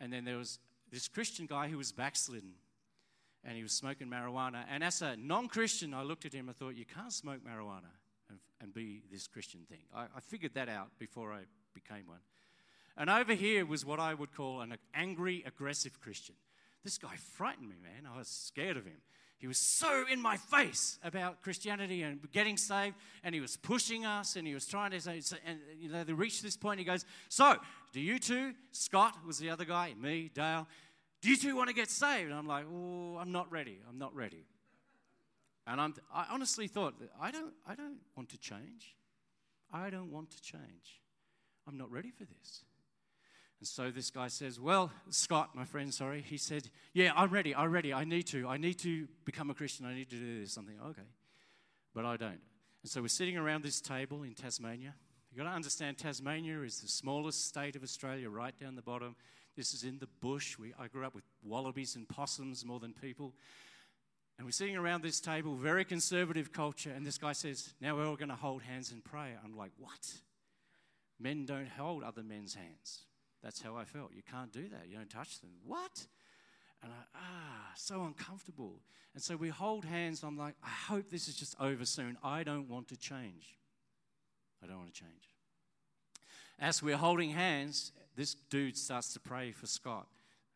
And 0.00 0.12
then 0.12 0.24
there 0.24 0.36
was 0.36 0.58
this 0.90 1.08
Christian 1.08 1.46
guy 1.46 1.68
who 1.68 1.78
was 1.78 1.92
backslidden, 1.92 2.52
and 3.42 3.56
he 3.56 3.62
was 3.62 3.72
smoking 3.72 4.08
marijuana. 4.08 4.64
And 4.70 4.84
as 4.84 5.02
a 5.02 5.16
non 5.16 5.48
Christian, 5.48 5.94
I 5.94 6.02
looked 6.02 6.24
at 6.24 6.32
him 6.32 6.48
and 6.48 6.56
thought, 6.56 6.76
you 6.76 6.84
can't 6.84 7.12
smoke 7.12 7.40
marijuana 7.44 7.92
and, 8.28 8.38
and 8.60 8.72
be 8.72 9.02
this 9.10 9.26
Christian 9.26 9.60
thing. 9.68 9.80
I, 9.94 10.04
I 10.04 10.20
figured 10.20 10.54
that 10.54 10.68
out 10.68 10.88
before 10.98 11.32
I 11.32 11.40
became 11.74 12.06
one. 12.06 12.20
And 12.96 13.10
over 13.10 13.34
here 13.34 13.66
was 13.66 13.84
what 13.84 13.98
I 13.98 14.14
would 14.14 14.34
call 14.34 14.60
an 14.60 14.76
angry, 14.94 15.42
aggressive 15.46 16.00
Christian. 16.00 16.36
This 16.84 16.98
guy 16.98 17.16
frightened 17.16 17.68
me, 17.68 17.76
man. 17.82 18.08
I 18.12 18.18
was 18.18 18.28
scared 18.28 18.76
of 18.76 18.84
him. 18.84 19.00
He 19.38 19.46
was 19.46 19.58
so 19.58 20.04
in 20.10 20.20
my 20.20 20.36
face 20.36 20.98
about 21.02 21.42
Christianity 21.42 22.02
and 22.02 22.20
getting 22.30 22.56
saved, 22.56 22.94
and 23.22 23.34
he 23.34 23.40
was 23.40 23.56
pushing 23.56 24.06
us, 24.06 24.36
and 24.36 24.46
he 24.46 24.54
was 24.54 24.66
trying 24.66 24.92
to 24.92 25.00
say, 25.00 25.20
and 25.44 25.58
you 25.78 25.88
know, 25.90 26.04
they 26.04 26.12
reached 26.12 26.42
this 26.42 26.56
point. 26.56 26.78
He 26.78 26.84
goes, 26.84 27.04
"So, 27.28 27.56
do 27.92 28.00
you 28.00 28.18
two? 28.18 28.54
Scott 28.72 29.16
was 29.26 29.38
the 29.38 29.50
other 29.50 29.64
guy, 29.64 29.94
me, 29.94 30.30
Dale. 30.32 30.66
Do 31.20 31.30
you 31.30 31.36
two 31.36 31.56
want 31.56 31.68
to 31.68 31.74
get 31.74 31.90
saved?" 31.90 32.30
And 32.30 32.38
I'm 32.38 32.46
like, 32.46 32.64
"Oh, 32.70 33.18
I'm 33.18 33.32
not 33.32 33.50
ready. 33.50 33.80
I'm 33.88 33.98
not 33.98 34.14
ready." 34.14 34.46
And 35.66 35.80
I'm, 35.80 35.94
I 36.12 36.26
honestly 36.30 36.68
thought, 36.68 36.94
I 37.20 37.30
don't, 37.30 37.54
I 37.66 37.74
don't 37.74 37.98
want 38.16 38.28
to 38.30 38.38
change. 38.38 38.96
I 39.72 39.90
don't 39.90 40.12
want 40.12 40.30
to 40.32 40.42
change. 40.42 41.02
I'm 41.66 41.78
not 41.78 41.90
ready 41.90 42.10
for 42.10 42.24
this. 42.24 42.64
And 43.64 43.68
so 43.70 43.90
this 43.90 44.10
guy 44.10 44.28
says, 44.28 44.60
Well, 44.60 44.92
Scott, 45.08 45.54
my 45.54 45.64
friend, 45.64 45.92
sorry, 45.94 46.20
he 46.20 46.36
said, 46.36 46.68
Yeah, 46.92 47.12
I'm 47.16 47.30
ready. 47.30 47.54
I'm 47.54 47.72
ready. 47.72 47.94
I 47.94 48.04
need 48.04 48.24
to. 48.24 48.46
I 48.46 48.58
need 48.58 48.78
to 48.80 49.08
become 49.24 49.48
a 49.48 49.54
Christian. 49.54 49.86
I 49.86 49.94
need 49.94 50.10
to 50.10 50.16
do 50.16 50.40
this. 50.42 50.52
Something. 50.52 50.74
Okay. 50.90 51.08
But 51.94 52.04
I 52.04 52.18
don't. 52.18 52.42
And 52.82 52.90
so 52.90 53.00
we're 53.00 53.08
sitting 53.08 53.38
around 53.38 53.64
this 53.64 53.80
table 53.80 54.22
in 54.22 54.34
Tasmania. 54.34 54.92
You've 55.30 55.38
got 55.38 55.48
to 55.48 55.56
understand 55.56 55.96
Tasmania 55.96 56.60
is 56.60 56.82
the 56.82 56.88
smallest 56.88 57.46
state 57.46 57.74
of 57.74 57.82
Australia, 57.82 58.28
right 58.28 58.54
down 58.60 58.74
the 58.74 58.82
bottom. 58.82 59.16
This 59.56 59.72
is 59.72 59.82
in 59.82 59.98
the 59.98 60.08
bush. 60.20 60.58
We, 60.58 60.74
I 60.78 60.88
grew 60.88 61.06
up 61.06 61.14
with 61.14 61.24
wallabies 61.42 61.96
and 61.96 62.06
possums 62.06 62.66
more 62.66 62.80
than 62.80 62.92
people. 62.92 63.32
And 64.36 64.46
we're 64.46 64.52
sitting 64.52 64.76
around 64.76 65.02
this 65.02 65.20
table, 65.20 65.54
very 65.54 65.86
conservative 65.86 66.52
culture, 66.52 66.92
and 66.94 67.06
this 67.06 67.16
guy 67.16 67.32
says, 67.32 67.72
Now 67.80 67.96
we're 67.96 68.06
all 68.06 68.16
going 68.16 68.28
to 68.28 68.34
hold 68.34 68.60
hands 68.60 68.92
and 68.92 69.02
pray. 69.02 69.32
I'm 69.42 69.56
like, 69.56 69.72
What? 69.78 70.12
Men 71.18 71.46
don't 71.46 71.70
hold 71.70 72.02
other 72.02 72.22
men's 72.22 72.54
hands. 72.54 73.06
That's 73.44 73.60
how 73.60 73.76
I 73.76 73.84
felt. 73.84 74.12
You 74.14 74.22
can't 74.28 74.50
do 74.50 74.68
that. 74.70 74.88
You 74.88 74.96
don't 74.96 75.10
touch 75.10 75.40
them. 75.40 75.50
What? 75.66 76.06
And 76.82 76.90
I, 76.90 76.96
ah, 77.14 77.72
so 77.76 78.02
uncomfortable. 78.04 78.80
And 79.12 79.22
so 79.22 79.36
we 79.36 79.50
hold 79.50 79.84
hands. 79.84 80.22
I'm 80.22 80.38
like, 80.38 80.54
I 80.64 80.70
hope 80.70 81.10
this 81.10 81.28
is 81.28 81.36
just 81.36 81.54
over 81.60 81.84
soon. 81.84 82.16
I 82.24 82.42
don't 82.42 82.70
want 82.70 82.88
to 82.88 82.96
change. 82.96 83.58
I 84.62 84.66
don't 84.66 84.78
want 84.78 84.94
to 84.94 84.98
change. 84.98 85.28
As 86.58 86.82
we're 86.82 86.96
holding 86.96 87.30
hands, 87.30 87.92
this 88.16 88.34
dude 88.34 88.78
starts 88.78 89.12
to 89.12 89.20
pray 89.20 89.52
for 89.52 89.66
Scott. 89.66 90.06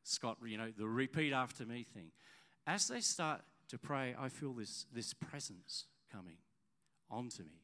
Scott, 0.02 0.38
you 0.46 0.56
know, 0.56 0.72
the 0.76 0.86
repeat 0.86 1.34
after 1.34 1.66
me 1.66 1.84
thing. 1.92 2.10
As 2.66 2.88
they 2.88 3.00
start 3.00 3.42
to 3.68 3.76
pray, 3.76 4.14
I 4.18 4.30
feel 4.30 4.54
this, 4.54 4.86
this 4.94 5.12
presence 5.12 5.84
coming 6.10 6.38
onto 7.10 7.42
me. 7.42 7.60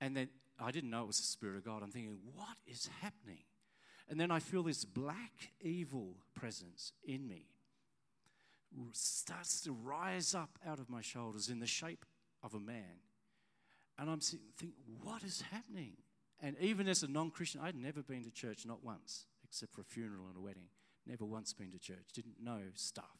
And 0.00 0.16
then 0.16 0.30
I 0.60 0.72
didn't 0.72 0.90
know 0.90 1.04
it 1.04 1.06
was 1.06 1.18
the 1.18 1.22
Spirit 1.22 1.58
of 1.58 1.64
God. 1.64 1.84
I'm 1.84 1.92
thinking, 1.92 2.18
what 2.34 2.56
is 2.66 2.88
happening? 3.00 3.44
And 4.12 4.20
then 4.20 4.30
I 4.30 4.40
feel 4.40 4.62
this 4.62 4.84
black 4.84 5.52
evil 5.62 6.16
presence 6.34 6.92
in 7.02 7.26
me 7.26 7.46
starts 8.92 9.62
to 9.62 9.72
rise 9.72 10.34
up 10.34 10.58
out 10.66 10.78
of 10.78 10.90
my 10.90 11.00
shoulders 11.00 11.48
in 11.48 11.60
the 11.60 11.66
shape 11.66 12.04
of 12.42 12.52
a 12.52 12.60
man. 12.60 13.00
And 13.98 14.10
I'm 14.10 14.20
sitting, 14.20 14.44
thinking, 14.58 14.82
what 15.02 15.22
is 15.22 15.42
happening? 15.50 15.94
And 16.42 16.58
even 16.60 16.88
as 16.88 17.02
a 17.02 17.08
non 17.08 17.30
Christian, 17.30 17.62
I'd 17.64 17.74
never 17.74 18.02
been 18.02 18.22
to 18.24 18.30
church, 18.30 18.66
not 18.66 18.84
once, 18.84 19.24
except 19.44 19.72
for 19.72 19.80
a 19.80 19.84
funeral 19.84 20.26
and 20.26 20.36
a 20.36 20.42
wedding. 20.42 20.68
Never 21.06 21.24
once 21.24 21.54
been 21.54 21.72
to 21.72 21.78
church, 21.78 22.12
didn't 22.12 22.36
know 22.38 22.60
stuff. 22.74 23.16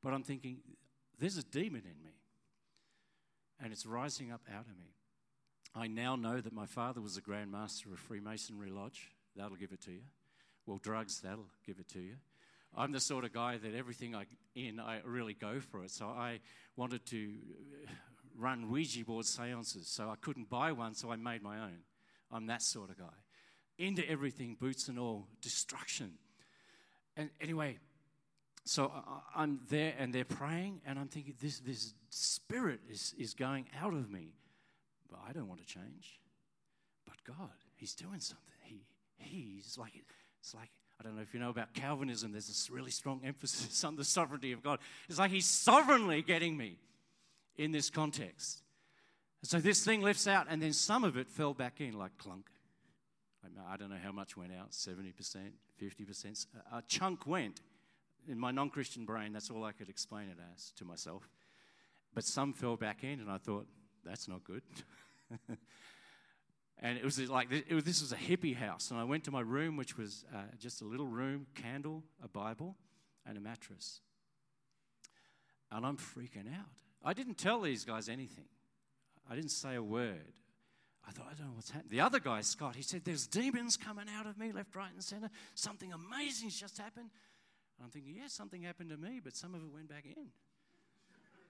But 0.00 0.14
I'm 0.14 0.22
thinking, 0.22 0.58
there's 1.18 1.38
a 1.38 1.42
demon 1.42 1.82
in 1.82 2.04
me, 2.04 2.14
and 3.60 3.72
it's 3.72 3.84
rising 3.84 4.30
up 4.30 4.42
out 4.48 4.66
of 4.66 4.78
me. 4.78 4.94
I 5.74 5.88
now 5.88 6.14
know 6.14 6.40
that 6.40 6.52
my 6.52 6.66
father 6.66 7.00
was 7.00 7.16
a 7.16 7.20
Grand 7.20 7.50
Master 7.50 7.90
of 7.92 7.98
Freemasonry 7.98 8.70
Lodge. 8.70 9.10
That'll 9.34 9.56
give 9.56 9.72
it 9.72 9.80
to 9.86 9.90
you. 9.90 10.02
Well, 10.70 10.78
drugs, 10.80 11.20
that'll 11.22 11.48
give 11.66 11.80
it 11.80 11.88
to 11.88 11.98
you. 11.98 12.14
I'm 12.76 12.92
the 12.92 13.00
sort 13.00 13.24
of 13.24 13.32
guy 13.32 13.58
that 13.58 13.74
everything 13.74 14.14
I 14.14 14.26
in, 14.54 14.78
I 14.78 15.00
really 15.04 15.34
go 15.34 15.58
for 15.58 15.82
it. 15.82 15.90
So 15.90 16.06
I 16.06 16.38
wanted 16.76 17.04
to 17.06 17.28
uh, 17.88 17.90
run 18.38 18.70
Ouija 18.70 19.04
board 19.04 19.26
seances. 19.26 19.88
So 19.88 20.08
I 20.10 20.14
couldn't 20.20 20.48
buy 20.48 20.70
one, 20.70 20.94
so 20.94 21.10
I 21.10 21.16
made 21.16 21.42
my 21.42 21.58
own. 21.58 21.78
I'm 22.30 22.46
that 22.46 22.62
sort 22.62 22.90
of 22.90 22.98
guy. 22.98 23.16
Into 23.78 24.08
everything, 24.08 24.56
boots 24.60 24.86
and 24.86 24.96
all, 24.96 25.26
destruction. 25.42 26.12
And 27.16 27.30
anyway, 27.40 27.78
so 28.64 28.92
I'm 29.34 29.62
there 29.70 29.94
and 29.98 30.12
they're 30.12 30.24
praying, 30.24 30.82
and 30.86 31.00
I'm 31.00 31.08
thinking, 31.08 31.34
this, 31.42 31.58
this 31.58 31.94
spirit 32.10 32.78
is, 32.88 33.12
is 33.18 33.34
going 33.34 33.66
out 33.82 33.92
of 33.92 34.08
me. 34.08 34.34
But 35.10 35.18
I 35.28 35.32
don't 35.32 35.48
want 35.48 35.66
to 35.66 35.66
change. 35.66 36.20
But 37.06 37.16
God, 37.26 37.50
He's 37.74 37.96
doing 37.96 38.20
something. 38.20 38.54
He, 38.62 38.84
He's 39.18 39.76
like, 39.76 39.94
it's 40.40 40.54
like, 40.54 40.70
I 40.98 41.02
don't 41.02 41.16
know 41.16 41.22
if 41.22 41.32
you 41.32 41.40
know 41.40 41.50
about 41.50 41.72
Calvinism, 41.72 42.32
there's 42.32 42.48
this 42.48 42.68
really 42.70 42.90
strong 42.90 43.20
emphasis 43.24 43.84
on 43.84 43.96
the 43.96 44.04
sovereignty 44.04 44.52
of 44.52 44.62
God. 44.62 44.78
It's 45.08 45.18
like 45.18 45.30
He's 45.30 45.46
sovereignly 45.46 46.22
getting 46.22 46.56
me 46.56 46.78
in 47.56 47.72
this 47.72 47.90
context. 47.90 48.62
So 49.42 49.58
this 49.58 49.84
thing 49.84 50.02
lifts 50.02 50.26
out, 50.26 50.46
and 50.50 50.60
then 50.60 50.72
some 50.72 51.04
of 51.04 51.16
it 51.16 51.28
fell 51.30 51.54
back 51.54 51.80
in 51.80 51.92
like 51.94 52.16
clunk. 52.18 52.46
I 53.68 53.76
don't 53.76 53.90
know 53.90 53.96
how 54.02 54.12
much 54.12 54.36
went 54.36 54.52
out 54.52 54.72
70%, 54.72 55.12
50%. 55.80 56.46
A 56.72 56.82
chunk 56.86 57.26
went. 57.26 57.60
In 58.28 58.38
my 58.38 58.50
non 58.50 58.68
Christian 58.68 59.06
brain, 59.06 59.32
that's 59.32 59.50
all 59.50 59.64
I 59.64 59.72
could 59.72 59.88
explain 59.88 60.28
it 60.28 60.36
as 60.54 60.72
to 60.76 60.84
myself. 60.84 61.28
But 62.14 62.24
some 62.24 62.52
fell 62.52 62.76
back 62.76 63.02
in, 63.02 63.20
and 63.20 63.30
I 63.30 63.38
thought, 63.38 63.66
that's 64.04 64.28
not 64.28 64.44
good. 64.44 64.62
and 66.82 66.96
it 66.96 67.04
was 67.04 67.18
like 67.28 67.52
it 67.52 67.74
was, 67.74 67.84
this 67.84 68.00
was 68.00 68.12
a 68.12 68.16
hippie 68.16 68.56
house. 68.56 68.90
And 68.90 68.98
I 68.98 69.04
went 69.04 69.24
to 69.24 69.30
my 69.30 69.42
room, 69.42 69.76
which 69.76 69.98
was 69.98 70.24
uh, 70.34 70.38
just 70.58 70.80
a 70.80 70.84
little 70.84 71.06
room, 71.06 71.46
candle, 71.54 72.02
a 72.24 72.28
Bible, 72.28 72.76
and 73.26 73.36
a 73.36 73.40
mattress. 73.40 74.00
And 75.70 75.84
I'm 75.84 75.98
freaking 75.98 76.48
out. 76.52 76.70
I 77.04 77.12
didn't 77.12 77.36
tell 77.36 77.60
these 77.60 77.84
guys 77.84 78.08
anything. 78.08 78.48
I 79.30 79.34
didn't 79.34 79.50
say 79.50 79.74
a 79.74 79.82
word. 79.82 80.32
I 81.06 81.12
thought, 81.12 81.26
I 81.30 81.34
don't 81.34 81.48
know 81.48 81.52
what's 81.54 81.70
happening. 81.70 81.90
The 81.90 82.00
other 82.00 82.18
guy, 82.18 82.40
Scott, 82.40 82.76
he 82.76 82.82
said, 82.82 83.02
There's 83.04 83.26
demons 83.26 83.76
coming 83.76 84.06
out 84.18 84.26
of 84.26 84.38
me 84.38 84.50
left, 84.52 84.74
right, 84.74 84.92
and 84.92 85.04
center. 85.04 85.30
Something 85.54 85.92
amazing's 85.92 86.58
just 86.58 86.78
happened. 86.78 87.10
And 87.78 87.84
I'm 87.84 87.90
thinking, 87.90 88.14
Yeah, 88.16 88.28
something 88.28 88.62
happened 88.62 88.90
to 88.90 88.96
me, 88.96 89.20
but 89.22 89.36
some 89.36 89.54
of 89.54 89.60
it 89.62 89.72
went 89.72 89.88
back 89.88 90.04
in. 90.06 90.28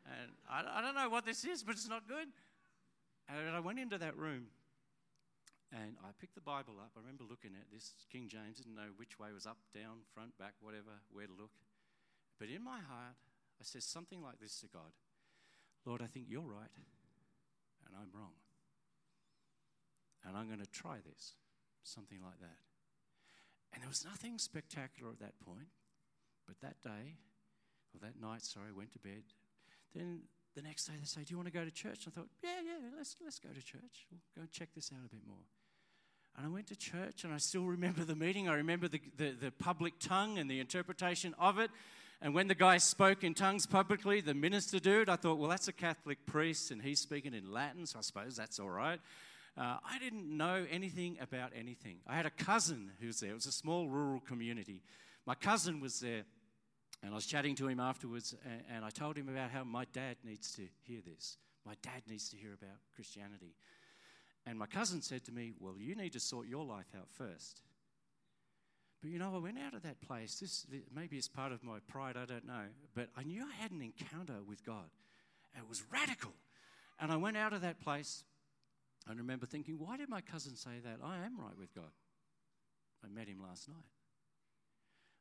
And 0.06 0.32
I, 0.50 0.78
I 0.78 0.82
don't 0.82 0.94
know 0.94 1.08
what 1.08 1.24
this 1.24 1.44
is, 1.44 1.62
but 1.62 1.72
it's 1.72 1.88
not 1.88 2.08
good. 2.08 2.26
And 3.28 3.54
I 3.54 3.60
went 3.60 3.78
into 3.78 3.96
that 3.98 4.16
room 4.16 4.46
and 5.72 5.94
I 6.02 6.10
picked 6.18 6.34
the 6.34 6.42
Bible 6.42 6.82
up. 6.82 6.90
I 6.96 7.00
remember 7.00 7.22
looking 7.22 7.54
at 7.54 7.70
this. 7.70 7.94
King 8.10 8.26
James 8.26 8.58
didn't 8.58 8.74
know 8.74 8.90
which 8.96 9.18
way 9.18 9.30
was 9.32 9.46
up, 9.46 9.58
down, 9.74 10.02
front, 10.12 10.36
back, 10.36 10.54
whatever, 10.60 10.98
where 11.12 11.26
to 11.26 11.32
look. 11.32 11.54
But 12.38 12.48
in 12.48 12.64
my 12.64 12.82
heart, 12.82 13.14
I 13.60 13.62
said 13.62 13.82
something 13.82 14.22
like 14.22 14.40
this 14.40 14.58
to 14.60 14.66
God 14.66 14.92
Lord, 15.86 16.02
I 16.02 16.06
think 16.06 16.26
you're 16.28 16.42
right 16.42 16.74
and 17.86 17.94
I'm 17.96 18.10
wrong. 18.14 18.36
And 20.24 20.36
I'm 20.36 20.46
going 20.46 20.60
to 20.60 20.70
try 20.70 20.98
this. 21.00 21.34
Something 21.82 22.18
like 22.22 22.38
that. 22.40 22.60
And 23.72 23.82
there 23.82 23.88
was 23.88 24.04
nothing 24.04 24.38
spectacular 24.38 25.10
at 25.10 25.20
that 25.20 25.40
point. 25.40 25.72
But 26.46 26.60
that 26.60 26.82
day, 26.82 27.16
or 27.94 28.00
that 28.02 28.20
night, 28.20 28.42
sorry, 28.42 28.68
I 28.68 28.76
went 28.76 28.92
to 28.92 28.98
bed. 28.98 29.24
Then 29.94 30.28
the 30.54 30.62
next 30.62 30.84
day 30.86 30.94
they 30.98 31.06
say, 31.06 31.22
Do 31.24 31.32
you 31.32 31.36
want 31.36 31.48
to 31.48 31.54
go 31.54 31.64
to 31.64 31.70
church? 31.70 32.04
And 32.04 32.12
I 32.12 32.20
thought, 32.20 32.28
Yeah, 32.42 32.60
yeah, 32.62 32.90
let's, 32.96 33.16
let's 33.24 33.38
go 33.38 33.48
to 33.48 33.62
church. 33.62 34.06
We'll 34.10 34.20
go 34.36 34.42
and 34.42 34.50
check 34.50 34.68
this 34.74 34.92
out 34.92 35.06
a 35.06 35.08
bit 35.08 35.22
more. 35.26 35.46
And 36.36 36.46
I 36.46 36.48
went 36.48 36.68
to 36.68 36.76
church 36.76 37.24
and 37.24 37.32
I 37.32 37.38
still 37.38 37.64
remember 37.64 38.04
the 38.04 38.16
meeting. 38.16 38.48
I 38.48 38.54
remember 38.54 38.88
the, 38.88 39.00
the, 39.16 39.30
the 39.30 39.50
public 39.50 39.94
tongue 40.00 40.38
and 40.38 40.50
the 40.50 40.60
interpretation 40.60 41.34
of 41.38 41.58
it. 41.58 41.70
And 42.22 42.34
when 42.34 42.48
the 42.48 42.54
guy 42.54 42.78
spoke 42.78 43.24
in 43.24 43.34
tongues 43.34 43.66
publicly, 43.66 44.20
the 44.20 44.34
minister 44.34 44.78
dude, 44.78 45.08
I 45.08 45.16
thought, 45.16 45.38
well, 45.38 45.48
that's 45.48 45.68
a 45.68 45.72
Catholic 45.72 46.26
priest 46.26 46.70
and 46.70 46.82
he's 46.82 47.00
speaking 47.00 47.34
in 47.34 47.50
Latin, 47.50 47.86
so 47.86 47.98
I 47.98 48.02
suppose 48.02 48.36
that's 48.36 48.60
all 48.60 48.68
right. 48.68 49.00
Uh, 49.56 49.76
I 49.84 49.98
didn't 49.98 50.36
know 50.36 50.66
anything 50.70 51.18
about 51.20 51.52
anything. 51.58 51.98
I 52.06 52.16
had 52.16 52.26
a 52.26 52.30
cousin 52.30 52.92
who 53.00 53.08
was 53.08 53.20
there. 53.20 53.30
It 53.30 53.34
was 53.34 53.46
a 53.46 53.52
small 53.52 53.88
rural 53.88 54.20
community. 54.20 54.82
My 55.26 55.34
cousin 55.34 55.80
was 55.80 56.00
there, 56.00 56.24
and 57.02 57.12
I 57.12 57.14
was 57.14 57.26
chatting 57.26 57.54
to 57.56 57.68
him 57.68 57.80
afterwards, 57.80 58.34
and, 58.44 58.62
and 58.74 58.84
I 58.84 58.90
told 58.90 59.16
him 59.16 59.28
about 59.28 59.50
how 59.50 59.64
my 59.64 59.86
dad 59.92 60.16
needs 60.24 60.52
to 60.54 60.62
hear 60.82 61.00
this. 61.04 61.36
My 61.66 61.74
dad 61.82 62.02
needs 62.08 62.28
to 62.30 62.36
hear 62.36 62.52
about 62.52 62.76
Christianity. 62.94 63.54
And 64.46 64.58
my 64.58 64.66
cousin 64.66 65.02
said 65.02 65.24
to 65.24 65.32
me, 65.32 65.52
Well, 65.58 65.74
you 65.78 65.94
need 65.94 66.12
to 66.14 66.20
sort 66.20 66.46
your 66.46 66.64
life 66.64 66.92
out 66.96 67.08
first. 67.10 67.62
But 69.00 69.10
you 69.10 69.18
know, 69.18 69.32
I 69.34 69.38
went 69.38 69.58
out 69.58 69.74
of 69.74 69.82
that 69.82 70.00
place. 70.02 70.38
This 70.40 70.66
maybe 70.94 71.16
it's 71.16 71.28
part 71.28 71.52
of 71.52 71.62
my 71.62 71.78
pride, 71.88 72.16
I 72.16 72.26
don't 72.26 72.46
know. 72.46 72.64
But 72.94 73.08
I 73.16 73.22
knew 73.22 73.42
I 73.42 73.62
had 73.62 73.70
an 73.70 73.82
encounter 73.82 74.42
with 74.46 74.64
God. 74.64 74.90
It 75.56 75.68
was 75.68 75.82
radical. 75.90 76.32
And 77.00 77.10
I 77.10 77.16
went 77.16 77.36
out 77.36 77.52
of 77.52 77.62
that 77.62 77.80
place 77.80 78.24
and 79.08 79.18
remember 79.18 79.46
thinking, 79.46 79.78
why 79.78 79.96
did 79.96 80.08
my 80.08 80.20
cousin 80.20 80.54
say 80.54 80.80
that? 80.84 80.98
I 81.02 81.16
am 81.24 81.38
right 81.38 81.56
with 81.58 81.74
God. 81.74 81.90
I 83.02 83.08
met 83.08 83.26
him 83.26 83.40
last 83.42 83.68
night. 83.68 83.88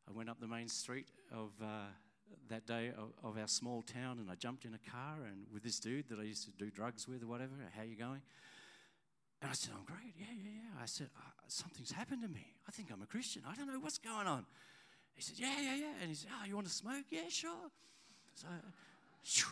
I 0.07 0.11
went 0.11 0.29
up 0.29 0.39
the 0.41 0.47
main 0.47 0.67
street 0.67 1.07
of 1.31 1.51
uh, 1.63 1.87
that 2.49 2.65
day 2.65 2.91
of, 2.97 3.11
of, 3.23 3.37
our 3.37 3.47
small 3.47 3.81
town 3.81 4.19
and 4.19 4.29
I 4.29 4.35
jumped 4.35 4.65
in 4.65 4.73
a 4.73 4.91
car 4.91 5.17
and 5.25 5.45
with 5.53 5.63
this 5.63 5.79
dude 5.79 6.09
that 6.09 6.19
I 6.19 6.23
used 6.23 6.45
to 6.45 6.51
do 6.51 6.69
drugs 6.69 7.07
with 7.07 7.23
or 7.23 7.27
whatever. 7.27 7.53
How 7.75 7.83
you 7.83 7.95
going? 7.95 8.21
And 9.41 9.49
I 9.49 9.53
said, 9.53 9.71
I'm 9.77 9.85
great. 9.85 10.13
Yeah, 10.17 10.27
yeah, 10.35 10.51
yeah. 10.53 10.83
I 10.83 10.85
said, 10.85 11.07
uh, 11.17 11.21
something's 11.47 11.91
happened 11.91 12.23
to 12.23 12.27
me. 12.27 12.45
I 12.67 12.71
think 12.71 12.89
I'm 12.91 13.01
a 13.01 13.05
Christian. 13.05 13.43
I 13.47 13.55
don't 13.55 13.67
know 13.67 13.79
what's 13.79 13.97
going 13.97 14.27
on. 14.27 14.45
He 15.15 15.21
said, 15.21 15.35
yeah, 15.37 15.59
yeah, 15.61 15.75
yeah. 15.75 15.93
And 16.01 16.09
he 16.09 16.15
said, 16.15 16.29
oh, 16.39 16.45
you 16.45 16.55
want 16.55 16.67
to 16.67 16.73
smoke? 16.73 17.05
Yeah, 17.09 17.29
sure. 17.29 17.71
So, 18.35 18.47
shoo, 19.23 19.47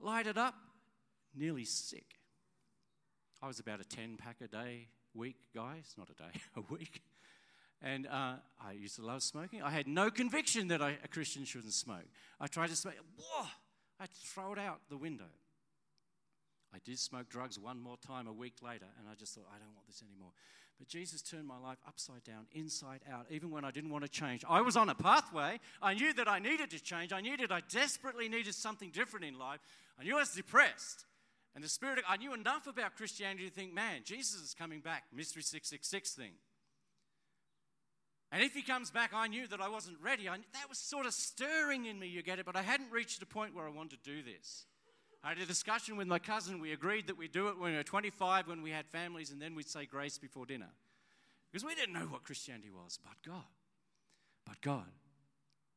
light 0.00 0.26
it 0.26 0.38
up, 0.38 0.54
nearly 1.34 1.64
sick. 1.64 2.06
I 3.42 3.46
was 3.46 3.60
about 3.60 3.80
a 3.80 3.84
10 3.84 4.16
pack 4.16 4.36
a 4.42 4.48
day 4.48 4.88
week 5.14 5.36
guy. 5.54 5.76
It's 5.78 5.96
not 5.98 6.08
a 6.10 6.14
day, 6.14 6.40
a 6.56 6.62
week. 6.72 7.02
And 7.82 8.06
uh, 8.06 8.36
I 8.64 8.72
used 8.72 8.96
to 8.96 9.04
love 9.04 9.22
smoking. 9.22 9.62
I 9.62 9.70
had 9.70 9.86
no 9.86 10.10
conviction 10.10 10.68
that 10.68 10.80
I, 10.80 10.96
a 11.04 11.08
Christian 11.08 11.44
shouldn't 11.44 11.74
smoke. 11.74 12.06
I 12.40 12.46
tried 12.46 12.70
to 12.70 12.76
smoke, 12.76 12.94
whoa, 13.18 13.46
I'd 14.00 14.10
throw 14.10 14.52
it 14.52 14.58
out 14.58 14.80
the 14.88 14.96
window. 14.96 15.24
I 16.74 16.78
did 16.84 16.98
smoke 16.98 17.28
drugs 17.28 17.58
one 17.58 17.80
more 17.80 17.96
time 17.96 18.26
a 18.26 18.32
week 18.32 18.54
later, 18.60 18.86
and 18.98 19.08
I 19.08 19.14
just 19.14 19.34
thought, 19.34 19.46
I 19.48 19.58
don't 19.58 19.74
want 19.74 19.86
this 19.86 20.02
anymore. 20.02 20.32
But 20.78 20.88
Jesus 20.88 21.22
turned 21.22 21.46
my 21.46 21.58
life 21.58 21.78
upside 21.86 22.24
down, 22.24 22.46
inside 22.52 23.00
out, 23.10 23.26
even 23.30 23.52
when 23.52 23.64
I 23.64 23.70
didn't 23.70 23.90
want 23.90 24.04
to 24.04 24.10
change. 24.10 24.44
I 24.48 24.60
was 24.60 24.76
on 24.76 24.88
a 24.88 24.94
pathway. 24.94 25.60
I 25.80 25.94
knew 25.94 26.12
that 26.14 26.26
I 26.26 26.40
needed 26.40 26.70
to 26.70 26.82
change. 26.82 27.12
I 27.12 27.20
that 27.20 27.52
I 27.52 27.60
desperately 27.70 28.28
needed 28.28 28.56
something 28.56 28.90
different 28.90 29.24
in 29.24 29.38
life. 29.38 29.60
I 30.00 30.02
knew 30.02 30.16
I 30.16 30.20
was 30.20 30.30
depressed. 30.30 31.04
And 31.54 31.62
the 31.62 31.68
Spirit, 31.68 32.00
I 32.08 32.16
knew 32.16 32.34
enough 32.34 32.66
about 32.66 32.96
Christianity 32.96 33.48
to 33.48 33.54
think, 33.54 33.72
man, 33.72 34.00
Jesus 34.04 34.42
is 34.42 34.52
coming 34.52 34.80
back, 34.80 35.04
Mystery 35.14 35.42
666 35.42 36.12
thing. 36.14 36.32
And 38.32 38.42
if 38.42 38.52
he 38.52 38.62
comes 38.62 38.90
back, 38.90 39.12
I 39.14 39.28
knew 39.28 39.46
that 39.46 39.60
I 39.60 39.68
wasn't 39.68 39.98
ready. 40.02 40.28
I, 40.28 40.38
that 40.54 40.68
was 40.68 40.78
sort 40.78 41.06
of 41.06 41.12
stirring 41.12 41.86
in 41.86 42.00
me, 42.00 42.08
you 42.08 42.20
get 42.22 42.40
it, 42.40 42.46
but 42.46 42.56
I 42.56 42.62
hadn't 42.62 42.90
reached 42.90 43.22
a 43.22 43.26
point 43.26 43.54
where 43.54 43.64
I 43.64 43.70
wanted 43.70 44.02
to 44.02 44.10
do 44.10 44.24
this. 44.24 44.66
I 45.24 45.30
had 45.30 45.38
a 45.38 45.46
discussion 45.46 45.96
with 45.96 46.06
my 46.06 46.18
cousin. 46.18 46.60
We 46.60 46.72
agreed 46.72 47.06
that 47.06 47.16
we'd 47.16 47.32
do 47.32 47.48
it 47.48 47.58
when 47.58 47.70
we 47.70 47.78
were 47.78 47.82
25, 47.82 48.46
when 48.46 48.60
we 48.60 48.70
had 48.70 48.86
families, 48.86 49.30
and 49.30 49.40
then 49.40 49.54
we'd 49.54 49.66
say 49.66 49.86
grace 49.86 50.18
before 50.18 50.44
dinner. 50.44 50.68
Because 51.50 51.64
we 51.64 51.74
didn't 51.74 51.94
know 51.94 52.06
what 52.06 52.24
Christianity 52.24 52.70
was, 52.70 52.98
but 53.02 53.14
God. 53.26 53.44
But 54.44 54.60
God. 54.60 54.84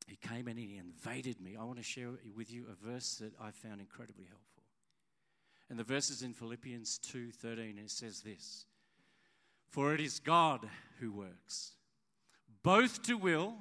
He 0.06 0.18
came 0.18 0.50
and 0.50 0.60
he 0.60 0.76
invaded 0.76 1.40
me. 1.40 1.56
I 1.58 1.64
want 1.64 1.78
to 1.78 1.84
share 1.84 2.10
with 2.36 2.52
you 2.52 2.66
a 2.70 2.92
verse 2.92 3.16
that 3.16 3.32
I 3.42 3.52
found 3.52 3.80
incredibly 3.80 4.26
helpful. 4.26 4.64
And 5.70 5.80
the 5.80 5.84
verse 5.84 6.10
is 6.10 6.24
in 6.24 6.34
Philippians 6.34 7.00
2:13, 7.00 7.78
and 7.78 7.80
it 7.80 7.92
says 7.92 8.22
this: 8.22 8.66
For 9.70 9.94
it 9.94 10.02
is 10.02 10.20
God 10.20 10.70
who 11.00 11.12
works, 11.12 11.74
both 12.64 13.02
to 13.04 13.18
will 13.18 13.56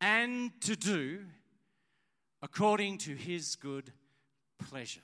and 0.00 0.58
to 0.62 0.76
do 0.76 1.26
according 2.42 2.98
to 2.98 3.14
his 3.14 3.56
good 3.56 3.92
pleasure. 4.58 5.00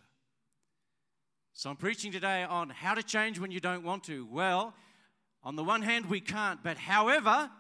So 1.54 1.70
I'm 1.70 1.76
preaching 1.76 2.12
today 2.12 2.44
on 2.44 2.70
how 2.70 2.94
to 2.94 3.02
change 3.02 3.38
when 3.38 3.50
you 3.50 3.60
don't 3.60 3.84
want 3.84 4.04
to. 4.04 4.26
Well, 4.30 4.74
on 5.44 5.54
the 5.54 5.62
one 5.62 5.82
hand, 5.82 6.06
we 6.06 6.20
can't, 6.20 6.62
but 6.62 6.78
however, 6.78 7.50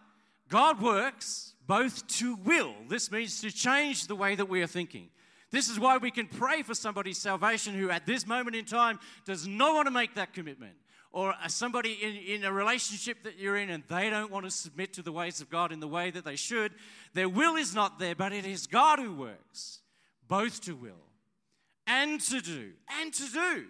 God 0.48 0.80
works 0.80 1.54
both 1.66 2.06
to 2.18 2.36
will. 2.36 2.74
This 2.88 3.10
means 3.10 3.40
to 3.42 3.50
change 3.50 4.06
the 4.06 4.16
way 4.16 4.34
that 4.34 4.48
we 4.48 4.62
are 4.62 4.66
thinking. 4.66 5.08
This 5.50 5.68
is 5.68 5.78
why 5.78 5.98
we 5.98 6.10
can 6.10 6.26
pray 6.26 6.62
for 6.62 6.74
somebody's 6.74 7.18
salvation 7.18 7.74
who, 7.74 7.90
at 7.90 8.06
this 8.06 8.26
moment 8.26 8.56
in 8.56 8.64
time, 8.64 8.98
does 9.26 9.46
not 9.46 9.74
want 9.74 9.86
to 9.86 9.92
make 9.92 10.14
that 10.14 10.32
commitment. 10.32 10.72
Or 11.12 11.34
somebody 11.48 11.92
in, 11.92 12.16
in 12.40 12.44
a 12.44 12.52
relationship 12.52 13.22
that 13.24 13.38
you're 13.38 13.58
in 13.58 13.68
and 13.68 13.84
they 13.88 14.08
don't 14.08 14.30
want 14.30 14.46
to 14.46 14.50
submit 14.50 14.94
to 14.94 15.02
the 15.02 15.12
ways 15.12 15.42
of 15.42 15.50
God 15.50 15.70
in 15.70 15.80
the 15.80 15.88
way 15.88 16.10
that 16.10 16.24
they 16.24 16.36
should. 16.36 16.72
Their 17.12 17.28
will 17.28 17.56
is 17.56 17.74
not 17.74 17.98
there, 17.98 18.14
but 18.14 18.32
it 18.32 18.46
is 18.46 18.66
God 18.66 18.98
who 18.98 19.14
works, 19.14 19.80
both 20.26 20.62
to 20.62 20.74
will 20.74 21.11
and 21.86 22.20
to 22.20 22.40
do, 22.40 22.72
and 23.00 23.12
to 23.12 23.28
do. 23.32 23.66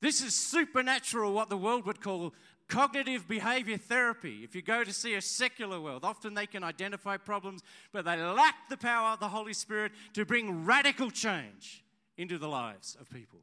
This 0.00 0.20
is 0.20 0.34
supernatural, 0.34 1.32
what 1.32 1.48
the 1.48 1.56
world 1.56 1.86
would 1.86 2.00
call 2.00 2.34
cognitive 2.68 3.26
behavior 3.28 3.76
therapy. 3.76 4.40
If 4.44 4.54
you 4.54 4.62
go 4.62 4.84
to 4.84 4.92
see 4.92 5.14
a 5.14 5.22
secular 5.22 5.80
world, 5.80 6.04
often 6.04 6.34
they 6.34 6.46
can 6.46 6.64
identify 6.64 7.16
problems, 7.16 7.62
but 7.92 8.04
they 8.04 8.16
lack 8.16 8.68
the 8.68 8.76
power 8.76 9.12
of 9.12 9.20
the 9.20 9.28
Holy 9.28 9.54
Spirit 9.54 9.92
to 10.14 10.24
bring 10.24 10.64
radical 10.64 11.10
change 11.10 11.84
into 12.16 12.38
the 12.38 12.48
lives 12.48 12.96
of 13.00 13.10
people. 13.10 13.40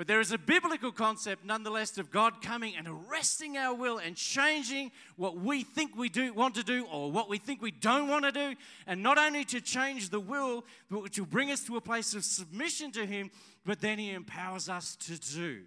But 0.00 0.06
there 0.06 0.20
is 0.20 0.32
a 0.32 0.38
biblical 0.38 0.92
concept, 0.92 1.44
nonetheless, 1.44 1.98
of 1.98 2.10
God 2.10 2.40
coming 2.40 2.74
and 2.74 2.88
arresting 2.88 3.58
our 3.58 3.74
will 3.74 3.98
and 3.98 4.16
changing 4.16 4.92
what 5.16 5.36
we 5.36 5.62
think 5.62 5.94
we 5.94 6.08
do 6.08 6.32
want 6.32 6.54
to 6.54 6.62
do 6.62 6.86
or 6.90 7.12
what 7.12 7.28
we 7.28 7.36
think 7.36 7.60
we 7.60 7.70
don't 7.70 8.08
want 8.08 8.24
to 8.24 8.32
do. 8.32 8.54
And 8.86 9.02
not 9.02 9.18
only 9.18 9.44
to 9.44 9.60
change 9.60 10.08
the 10.08 10.18
will, 10.18 10.64
but 10.90 11.12
to 11.12 11.26
bring 11.26 11.50
us 11.50 11.64
to 11.64 11.76
a 11.76 11.82
place 11.82 12.14
of 12.14 12.24
submission 12.24 12.92
to 12.92 13.04
Him, 13.04 13.30
but 13.66 13.82
then 13.82 13.98
He 13.98 14.12
empowers 14.12 14.70
us 14.70 14.96
to 15.00 15.18
do. 15.18 15.64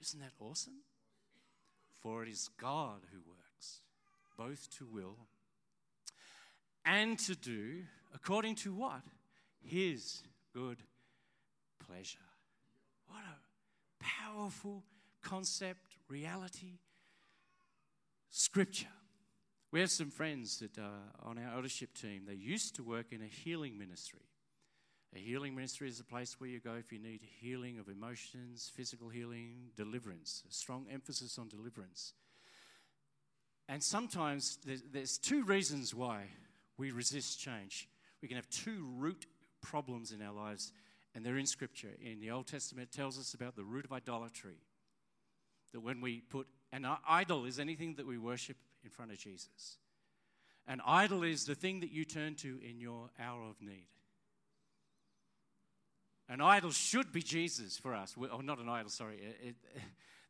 Isn't 0.00 0.18
that 0.18 0.32
awesome? 0.40 0.80
For 2.00 2.24
it 2.24 2.28
is 2.28 2.50
God 2.60 3.02
who 3.12 3.20
works, 3.20 3.82
both 4.36 4.68
to 4.78 4.84
will 4.84 5.16
and 6.84 7.16
to 7.20 7.36
do 7.36 7.84
according 8.12 8.56
to 8.56 8.74
what? 8.74 9.02
His 9.62 10.24
good 10.52 10.78
pleasure. 11.86 12.18
What 13.12 13.24
a 13.24 14.02
powerful 14.02 14.84
concept, 15.22 15.96
reality, 16.08 16.78
scripture. 18.30 18.86
We 19.70 19.80
have 19.80 19.90
some 19.90 20.10
friends 20.10 20.58
that 20.60 20.78
are 20.78 21.12
on 21.22 21.36
our 21.38 21.54
eldership 21.56 21.92
team. 21.92 22.22
They 22.26 22.34
used 22.34 22.74
to 22.76 22.82
work 22.82 23.12
in 23.12 23.20
a 23.20 23.26
healing 23.26 23.78
ministry. 23.78 24.20
A 25.14 25.18
healing 25.18 25.54
ministry 25.54 25.88
is 25.88 26.00
a 26.00 26.04
place 26.04 26.40
where 26.40 26.48
you 26.48 26.58
go 26.58 26.74
if 26.74 26.90
you 26.90 26.98
need 26.98 27.20
healing 27.40 27.78
of 27.78 27.88
emotions, 27.88 28.70
physical 28.74 29.10
healing, 29.10 29.70
deliverance, 29.76 30.42
a 30.48 30.52
strong 30.52 30.86
emphasis 30.90 31.38
on 31.38 31.48
deliverance. 31.48 32.14
And 33.68 33.82
sometimes 33.82 34.58
there's, 34.64 34.82
there's 34.90 35.18
two 35.18 35.44
reasons 35.44 35.94
why 35.94 36.28
we 36.78 36.90
resist 36.92 37.38
change. 37.38 37.88
We 38.22 38.28
can 38.28 38.36
have 38.36 38.48
two 38.48 38.88
root 38.96 39.26
problems 39.60 40.12
in 40.12 40.22
our 40.22 40.32
lives, 40.32 40.72
and 41.14 41.24
they're 41.24 41.38
in 41.38 41.46
Scripture. 41.46 41.90
In 42.02 42.20
the 42.20 42.30
Old 42.30 42.46
Testament, 42.46 42.88
it 42.92 42.96
tells 42.96 43.18
us 43.18 43.34
about 43.34 43.56
the 43.56 43.64
root 43.64 43.84
of 43.84 43.92
idolatry. 43.92 44.56
That 45.72 45.80
when 45.80 46.00
we 46.00 46.20
put 46.20 46.46
an 46.72 46.86
idol 47.08 47.44
is 47.44 47.58
anything 47.58 47.94
that 47.96 48.06
we 48.06 48.18
worship 48.18 48.56
in 48.82 48.90
front 48.90 49.12
of 49.12 49.18
Jesus. 49.18 49.78
An 50.66 50.80
idol 50.86 51.22
is 51.22 51.44
the 51.44 51.54
thing 51.54 51.80
that 51.80 51.90
you 51.90 52.04
turn 52.04 52.34
to 52.36 52.58
in 52.66 52.80
your 52.80 53.10
hour 53.20 53.42
of 53.42 53.60
need. 53.60 53.88
An 56.28 56.40
idol 56.40 56.70
should 56.70 57.12
be 57.12 57.22
Jesus 57.22 57.76
for 57.76 57.94
us. 57.94 58.14
Oh, 58.18 58.40
not 58.40 58.58
an 58.58 58.68
idol, 58.68 58.88
sorry. 58.88 59.16
It, 59.16 59.48
it, 59.48 59.56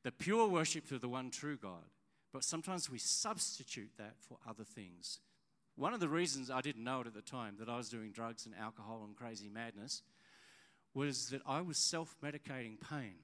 the 0.03 0.11
pure 0.11 0.49
worship 0.49 0.89
to 0.89 0.99
the 0.99 1.09
one 1.09 1.31
true 1.31 1.57
God. 1.57 1.85
But 2.33 2.45
sometimes 2.45 2.91
we 2.91 2.99
substitute 2.99 3.91
that 3.99 4.15
for 4.19 4.39
other 4.49 4.65
things. 4.65 5.21
One 5.77 5.95
of 5.95 6.01
the 6.01 6.09
reasons 6.09 6.51
I 6.51 6.61
didn't 6.61 6.83
know 6.83 7.03
it 7.03 7.07
at 7.07 7.15
the 7.15 7.23
time 7.23 7.57
that 7.59 7.69
I 7.69 7.77
was 7.77 7.89
doing 7.89 8.11
drugs 8.11 8.47
and 8.47 8.55
alcohol 8.55 9.03
and 9.07 9.15
crazy 9.15 9.49
madness 9.49 10.03
was 10.95 11.29
that 11.31 11.43
I 11.47 11.61
was 11.61 11.79
self 11.79 12.15
medicating 12.23 12.77
pain. 12.81 13.15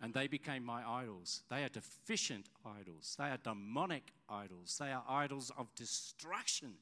And 0.00 0.12
they 0.12 0.26
became 0.26 0.64
my 0.64 0.82
idols. 0.84 1.42
They 1.48 1.62
are 1.62 1.68
deficient 1.68 2.46
idols. 2.66 3.14
They 3.18 3.26
are 3.26 3.38
demonic 3.42 4.12
idols. 4.28 4.76
They 4.80 4.90
are 4.90 5.04
idols 5.08 5.52
of 5.56 5.72
destruction 5.76 6.72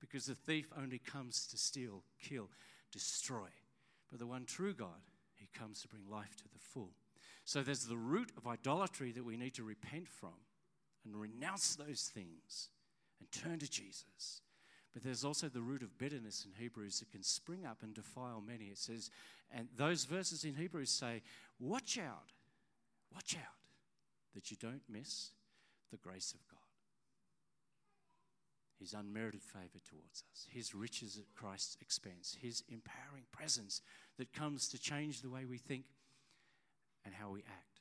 because 0.00 0.24
the 0.26 0.34
thief 0.34 0.72
only 0.76 0.98
comes 0.98 1.46
to 1.48 1.58
steal, 1.58 2.02
kill, 2.18 2.48
destroy. 2.90 3.48
But 4.10 4.20
the 4.20 4.26
one 4.26 4.46
true 4.46 4.72
God, 4.72 5.02
he 5.34 5.48
comes 5.58 5.82
to 5.82 5.88
bring 5.88 6.08
life 6.10 6.34
to 6.36 6.44
the 6.44 6.58
full. 6.58 6.92
So 7.44 7.62
there's 7.62 7.84
the 7.84 7.96
root 7.96 8.32
of 8.36 8.46
idolatry 8.46 9.12
that 9.12 9.24
we 9.24 9.36
need 9.36 9.54
to 9.54 9.64
repent 9.64 10.08
from 10.08 10.34
and 11.04 11.14
renounce 11.16 11.76
those 11.76 12.10
things 12.14 12.70
and 13.20 13.30
turn 13.30 13.58
to 13.58 13.68
Jesus. 13.68 14.40
But 14.92 15.02
there's 15.02 15.24
also 15.24 15.48
the 15.48 15.62
root 15.62 15.82
of 15.82 15.96
bitterness 15.96 16.44
in 16.44 16.62
Hebrews 16.62 17.00
that 17.00 17.10
can 17.10 17.22
spring 17.22 17.64
up 17.64 17.78
and 17.82 17.94
defile 17.94 18.42
many. 18.46 18.66
It 18.66 18.78
says, 18.78 19.10
and 19.50 19.68
those 19.76 20.04
verses 20.04 20.44
in 20.44 20.54
Hebrews 20.54 20.90
say, 20.90 21.22
Watch 21.58 21.98
out, 21.98 22.32
watch 23.14 23.36
out 23.36 23.54
that 24.34 24.50
you 24.50 24.56
don't 24.60 24.82
miss 24.88 25.30
the 25.90 25.96
grace 25.96 26.32
of 26.34 26.46
God. 26.48 26.58
His 28.78 28.94
unmerited 28.94 29.42
favor 29.42 29.78
towards 29.88 30.24
us, 30.32 30.46
His 30.50 30.74
riches 30.74 31.16
at 31.16 31.34
Christ's 31.34 31.76
expense, 31.80 32.36
His 32.40 32.64
empowering 32.68 33.24
presence 33.30 33.80
that 34.18 34.32
comes 34.32 34.68
to 34.68 34.78
change 34.80 35.22
the 35.22 35.30
way 35.30 35.44
we 35.44 35.58
think 35.58 35.84
and 37.04 37.14
how 37.14 37.30
we 37.30 37.40
act. 37.40 37.80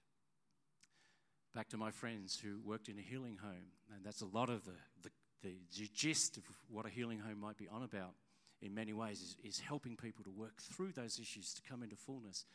Back 1.55 1.69
to 1.69 1.77
my 1.77 1.91
friends 1.91 2.39
who 2.41 2.59
worked 2.63 2.87
in 2.87 2.99
a 2.99 3.01
healing 3.01 3.37
home, 3.41 3.73
and 3.93 4.05
that's 4.05 4.21
a 4.21 4.25
lot 4.25 4.49
of 4.49 4.63
the, 4.63 4.73
the 5.01 5.09
the 5.43 5.87
gist 5.93 6.37
of 6.37 6.43
what 6.69 6.85
a 6.85 6.89
healing 6.89 7.19
home 7.19 7.39
might 7.39 7.57
be 7.57 7.67
on 7.67 7.83
about 7.83 8.13
in 8.61 8.73
many 8.73 8.93
ways 8.93 9.21
is, 9.21 9.35
is 9.43 9.59
helping 9.59 9.95
people 9.95 10.23
to 10.23 10.29
work 10.29 10.61
through 10.61 10.91
those 10.91 11.19
issues 11.19 11.53
to 11.53 11.61
come 11.67 11.83
into 11.83 11.95
fullness. 11.95 12.45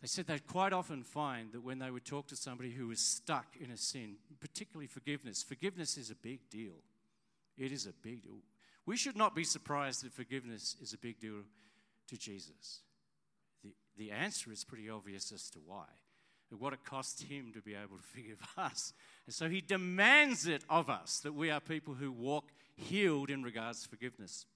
They 0.00 0.06
said 0.06 0.26
they'd 0.26 0.46
quite 0.46 0.72
often 0.72 1.02
find 1.02 1.52
that 1.52 1.62
when 1.62 1.78
they 1.78 1.90
would 1.90 2.04
talk 2.04 2.26
to 2.28 2.36
somebody 2.36 2.70
who 2.70 2.88
was 2.88 3.00
stuck 3.00 3.56
in 3.60 3.70
a 3.70 3.76
sin, 3.76 4.16
particularly 4.40 4.86
forgiveness, 4.86 5.42
forgiveness 5.42 5.96
is 5.96 6.10
a 6.10 6.14
big 6.14 6.48
deal. 6.50 6.74
It 7.56 7.72
is 7.72 7.86
a 7.86 7.92
big 8.02 8.22
deal. 8.22 8.38
We 8.86 8.96
should 8.96 9.16
not 9.16 9.34
be 9.34 9.44
surprised 9.44 10.04
that 10.04 10.12
forgiveness 10.12 10.76
is 10.82 10.92
a 10.92 10.98
big 10.98 11.20
deal 11.20 11.42
to 12.08 12.16
Jesus. 12.18 12.80
The, 13.62 13.70
the 13.96 14.10
answer 14.10 14.52
is 14.52 14.64
pretty 14.64 14.90
obvious 14.90 15.32
as 15.32 15.48
to 15.50 15.58
why 15.64 15.86
what 16.50 16.72
it 16.72 16.84
costs 16.84 17.22
him 17.22 17.52
to 17.54 17.60
be 17.60 17.74
able 17.74 17.96
to 17.96 18.02
forgive 18.14 18.38
us. 18.56 18.92
And 19.26 19.34
so 19.34 19.48
he 19.48 19.60
demands 19.60 20.46
it 20.46 20.62
of 20.68 20.88
us 20.88 21.20
that 21.20 21.34
we 21.34 21.50
are 21.50 21.60
people 21.60 21.94
who 21.94 22.12
walk 22.12 22.52
healed 22.76 23.30
in 23.30 23.42
regards 23.42 23.82
to 23.82 23.88
forgiveness. 23.88 24.46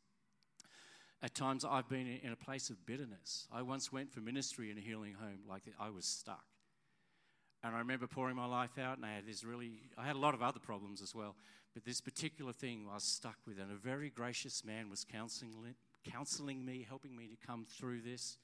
At 1.23 1.35
times, 1.35 1.65
I've 1.65 1.89
been 1.89 2.19
in 2.23 2.31
a 2.31 2.37
place 2.37 2.71
of 2.71 2.87
bitterness. 2.87 3.49
I 3.53 3.63
once 3.63 3.93
went 3.93 4.13
for 4.13 4.21
ministry 4.21 4.71
in 4.71 4.79
a 4.79 4.81
healing 4.81 5.15
home 5.15 5.41
like 5.49 5.63
I 5.81 5.91
was 5.91 6.05
stuck. 6.05 6.45
And 7.65 7.75
I 7.75 7.81
remember 7.81 8.07
pouring 8.07 8.37
my 8.37 8.47
life 8.47 8.79
out, 8.79 8.99
and 8.99 9.05
I 9.07 9.15
had 9.15 9.27
this 9.27 9.43
really, 9.43 9.81
I 9.97 10.07
had 10.07 10.15
a 10.15 10.21
lot 10.21 10.35
of 10.35 10.43
other 10.43 10.61
problems 10.61 11.03
as 11.03 11.15
well. 11.15 11.35
But 11.75 11.85
this 11.85 12.01
particular 12.01 12.53
thing 12.53 12.87
I 12.89 12.95
was 12.95 13.05
stuck 13.05 13.37
with, 13.47 13.59
and 13.59 13.73
a 13.73 13.75
very 13.77 14.11
gracious 14.11 14.65
man 14.65 14.89
was 14.89 15.05
counseling, 15.05 15.75
counseling 16.09 16.65
me, 16.65 16.87
helping 16.89 17.17
me 17.17 17.27
to 17.27 17.47
come 17.47 17.67
through 17.69 18.03
this. 18.03 18.39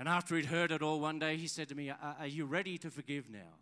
And 0.00 0.08
after 0.08 0.34
he'd 0.34 0.46
heard 0.46 0.72
it 0.72 0.80
all 0.80 0.98
one 0.98 1.18
day, 1.18 1.36
he 1.36 1.46
said 1.46 1.68
to 1.68 1.74
me, 1.74 1.90
Are 1.90 2.26
you 2.26 2.46
ready 2.46 2.78
to 2.78 2.90
forgive 2.90 3.28
now? 3.28 3.58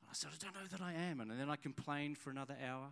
And 0.00 0.08
I 0.08 0.14
said, 0.14 0.30
I 0.32 0.42
don't 0.42 0.54
know 0.54 0.66
that 0.70 0.80
I 0.80 0.94
am. 0.94 1.20
And 1.20 1.30
then 1.30 1.50
I 1.50 1.56
complained 1.56 2.16
for 2.16 2.30
another 2.30 2.56
hour. 2.66 2.86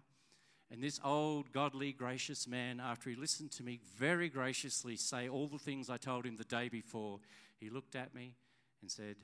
And 0.71 0.83
this 0.83 1.01
old, 1.03 1.53
godly, 1.53 1.95
gracious 1.95 2.47
man, 2.47 2.79
after 2.79 3.09
he 3.09 3.17
listened 3.17 3.51
to 3.53 3.63
me 3.63 3.81
very 3.97 4.29
graciously 4.29 4.97
say 4.97 5.27
all 5.27 5.47
the 5.47 5.59
things 5.59 5.89
I 5.89 5.97
told 5.97 6.27
him 6.27 6.37
the 6.37 6.45
day 6.45 6.69
before, 6.69 7.21
he 7.59 7.71
looked 7.71 7.97
at 7.97 8.15
me 8.15 8.35
and 8.83 8.91
said, 8.91 9.17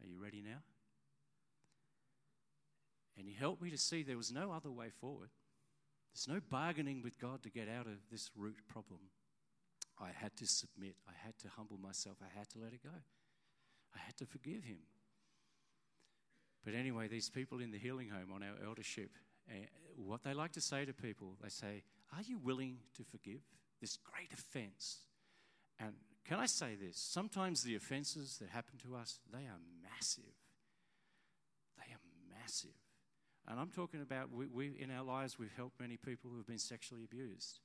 Are 0.00 0.06
you 0.06 0.22
ready 0.22 0.40
now? 0.40 0.62
And 3.18 3.26
he 3.26 3.34
helped 3.34 3.62
me 3.62 3.70
to 3.70 3.78
see 3.78 4.04
there 4.04 4.16
was 4.16 4.30
no 4.30 4.52
other 4.52 4.70
way 4.70 4.90
forward. 5.00 5.30
There's 6.14 6.28
no 6.28 6.40
bargaining 6.50 7.02
with 7.02 7.18
God 7.18 7.42
to 7.42 7.50
get 7.50 7.68
out 7.68 7.86
of 7.86 7.98
this 8.12 8.30
root 8.36 8.58
problem. 8.68 9.00
I 10.00 10.10
had 10.14 10.36
to 10.36 10.46
submit. 10.46 10.96
I 11.08 11.12
had 11.24 11.38
to 11.38 11.48
humble 11.56 11.78
myself. 11.78 12.18
I 12.22 12.38
had 12.38 12.48
to 12.50 12.58
let 12.58 12.72
it 12.72 12.82
go. 12.82 12.90
I 13.94 13.98
had 14.04 14.16
to 14.18 14.26
forgive 14.26 14.62
him. 14.62 14.78
But 16.64 16.74
anyway, 16.74 17.08
these 17.08 17.30
people 17.30 17.60
in 17.60 17.70
the 17.70 17.78
healing 17.78 18.08
home 18.08 18.32
on 18.34 18.42
our 18.42 18.56
eldership, 18.66 19.10
uh, 19.48 19.54
what 19.96 20.24
they 20.24 20.34
like 20.34 20.52
to 20.52 20.60
say 20.60 20.84
to 20.84 20.92
people, 20.92 21.36
they 21.42 21.48
say, 21.48 21.82
Are 22.14 22.22
you 22.22 22.38
willing 22.38 22.78
to 22.96 23.04
forgive 23.04 23.40
this 23.80 23.96
great 23.96 24.32
offense? 24.32 24.98
And 25.78 25.92
can 26.24 26.40
I 26.40 26.46
say 26.46 26.74
this? 26.74 26.98
Sometimes 26.98 27.62
the 27.62 27.76
offenses 27.76 28.38
that 28.40 28.48
happen 28.50 28.78
to 28.82 28.96
us, 28.96 29.20
they 29.32 29.44
are 29.46 29.60
massive. 29.82 30.24
They 31.78 31.92
are 31.92 32.40
massive. 32.40 32.74
And 33.48 33.60
I'm 33.60 33.70
talking 33.70 34.02
about 34.02 34.32
we, 34.32 34.46
we 34.46 34.76
in 34.78 34.90
our 34.90 35.04
lives, 35.04 35.38
we've 35.38 35.54
helped 35.56 35.80
many 35.80 35.96
people 35.96 36.30
who 36.30 36.38
have 36.38 36.46
been 36.46 36.58
sexually 36.58 37.04
abused. 37.04 37.60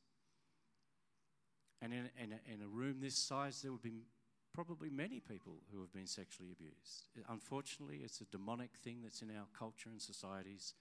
And 1.82 1.94
in, 1.94 2.10
in, 2.22 2.32
in 2.54 2.62
a 2.62 2.68
room 2.68 2.98
this 3.00 3.16
size, 3.16 3.62
there 3.62 3.72
would 3.72 3.82
be 3.82 4.06
probably 4.54 4.90
many 4.90 5.20
people 5.20 5.62
who 5.72 5.80
have 5.82 5.94
been 5.94 6.08
sexually 6.08 6.52
abused. 6.52 7.08
Unfortunately, 7.30 8.02
it's 8.04 8.22
a 8.22 8.26
demonic 8.26 8.72
thing 8.84 9.00
that's 9.02 9.22
in 9.22 9.30
our 9.30 9.48
culture 9.58 9.90
and 9.90 10.02
societies. 10.02 10.74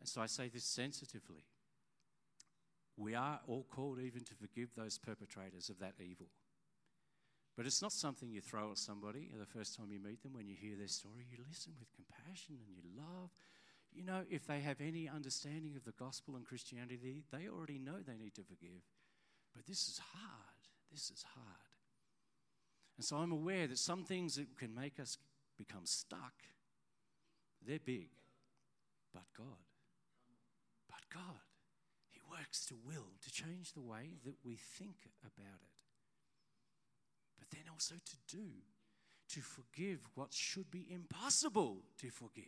And 0.00 0.08
so 0.08 0.20
I 0.20 0.26
say 0.26 0.48
this 0.48 0.64
sensitively. 0.64 1.44
We 2.96 3.14
are 3.14 3.40
all 3.46 3.66
called 3.68 4.00
even 4.00 4.24
to 4.24 4.34
forgive 4.34 4.70
those 4.74 4.98
perpetrators 4.98 5.68
of 5.68 5.78
that 5.80 5.94
evil. 6.00 6.28
But 7.56 7.66
it's 7.66 7.82
not 7.82 7.92
something 7.92 8.30
you 8.30 8.40
throw 8.40 8.72
at 8.72 8.78
somebody 8.78 9.30
the 9.38 9.46
first 9.46 9.76
time 9.76 9.92
you 9.92 10.00
meet 10.00 10.22
them 10.22 10.32
when 10.32 10.48
you 10.48 10.56
hear 10.60 10.76
their 10.76 10.88
story. 10.88 11.26
You 11.30 11.38
listen 11.48 11.72
with 11.78 11.88
compassion 11.92 12.56
and 12.66 12.74
you 12.74 12.82
love. 12.96 13.30
You 13.92 14.02
know, 14.02 14.22
if 14.28 14.46
they 14.46 14.60
have 14.60 14.80
any 14.80 15.08
understanding 15.08 15.76
of 15.76 15.84
the 15.84 15.92
gospel 15.92 16.34
and 16.34 16.44
Christianity, 16.44 17.22
they 17.30 17.48
already 17.48 17.78
know 17.78 17.98
they 18.04 18.16
need 18.16 18.34
to 18.34 18.42
forgive. 18.42 18.82
But 19.54 19.66
this 19.66 19.88
is 19.88 20.00
hard. 20.12 20.54
This 20.92 21.10
is 21.10 21.24
hard. 21.34 21.64
And 22.96 23.04
so 23.04 23.16
I'm 23.16 23.32
aware 23.32 23.66
that 23.66 23.78
some 23.78 24.04
things 24.04 24.36
that 24.36 24.56
can 24.58 24.74
make 24.74 25.00
us 25.00 25.18
become 25.56 25.84
stuck, 25.84 26.34
they're 27.66 27.78
big. 27.78 28.10
But 29.12 29.24
God, 29.36 29.46
but 30.88 31.00
God, 31.12 31.40
He 32.10 32.20
works 32.30 32.66
to 32.66 32.74
will, 32.86 33.06
to 33.22 33.30
change 33.30 33.72
the 33.72 33.80
way 33.80 34.18
that 34.24 34.34
we 34.44 34.56
think 34.56 34.96
about 35.24 35.60
it. 35.62 35.74
But 37.38 37.50
then 37.50 37.64
also 37.72 37.94
to 37.94 38.36
do, 38.36 38.46
to 39.30 39.40
forgive 39.40 40.00
what 40.14 40.32
should 40.32 40.70
be 40.70 40.86
impossible 40.90 41.78
to 41.98 42.10
forgive. 42.10 42.44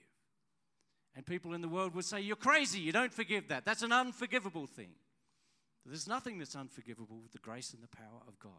And 1.15 1.25
people 1.25 1.55
in 1.55 1.63
the 1.63 1.69
world 1.69 1.95
would 1.95 2.05
say, 2.05 2.21
You're 2.21 2.37
crazy, 2.37 2.81
you 2.81 2.93
don't 2.93 3.13
forgive 3.13 3.49
that. 3.49 3.65
That's 3.65 3.83
an 3.83 3.93
unforgivable 3.93 4.67
thing. 4.67 4.91
There's 5.89 6.09
nothing 6.09 6.39
that's 6.39 6.57
unforgivable 6.57 7.21
with 7.23 7.33
the 7.33 7.39
grace 7.39 7.73
and 7.73 7.83
the 7.83 7.89
power 7.89 8.21
of 8.27 8.39
God. 8.39 8.53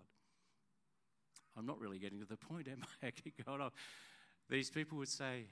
I'm 1.58 1.66
not 1.66 1.80
really 1.80 2.00
getting 2.00 2.20
to 2.20 2.26
the 2.26 2.38
point, 2.38 2.68
am 2.68 2.84
I? 3.04 3.08
I 3.08 3.12
keep 3.12 3.46
going 3.46 3.62
on. 3.62 3.72
These 4.50 4.70
people 4.70 4.98
would 5.00 5.10
say, 5.10 5.46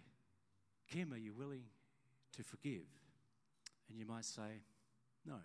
Kim, 0.90 1.12
are 1.14 1.18
you 1.18 1.34
willing 1.34 1.64
to 2.38 2.44
forgive? 2.44 2.86
And 3.90 3.98
you 3.98 4.06
might 4.06 4.26
say, 4.26 4.62
No. 5.26 5.36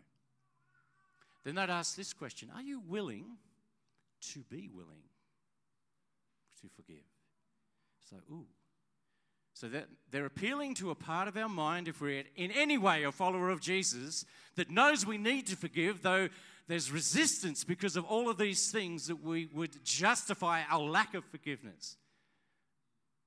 Then 1.44 1.54
they'd 1.54 1.70
ask 1.70 1.96
this 1.96 2.12
question 2.12 2.50
Are 2.54 2.62
you 2.62 2.80
willing 2.80 3.24
to 4.32 4.40
be 4.50 4.68
willing 4.72 5.02
to 6.60 6.68
forgive? 6.68 7.04
It's 8.02 8.12
like, 8.12 8.22
ooh. 8.30 8.46
So 9.54 9.68
that 9.68 9.88
they're 10.10 10.26
appealing 10.26 10.74
to 10.76 10.90
a 10.90 10.94
part 10.94 11.28
of 11.28 11.36
our 11.36 11.48
mind, 11.48 11.88
if 11.88 12.00
we're 12.00 12.24
in 12.36 12.50
any 12.52 12.78
way 12.78 13.02
a 13.02 13.12
follower 13.12 13.50
of 13.50 13.60
Jesus, 13.60 14.24
that 14.56 14.70
knows 14.70 15.04
we 15.04 15.18
need 15.18 15.46
to 15.48 15.56
forgive, 15.56 16.02
though 16.02 16.28
there's 16.68 16.92
resistance 16.92 17.64
because 17.64 17.96
of 17.96 18.04
all 18.04 18.30
of 18.30 18.38
these 18.38 18.70
things 18.70 19.08
that 19.08 19.22
we 19.22 19.48
would 19.52 19.84
justify 19.84 20.62
our 20.70 20.82
lack 20.82 21.14
of 21.14 21.24
forgiveness. 21.24 21.96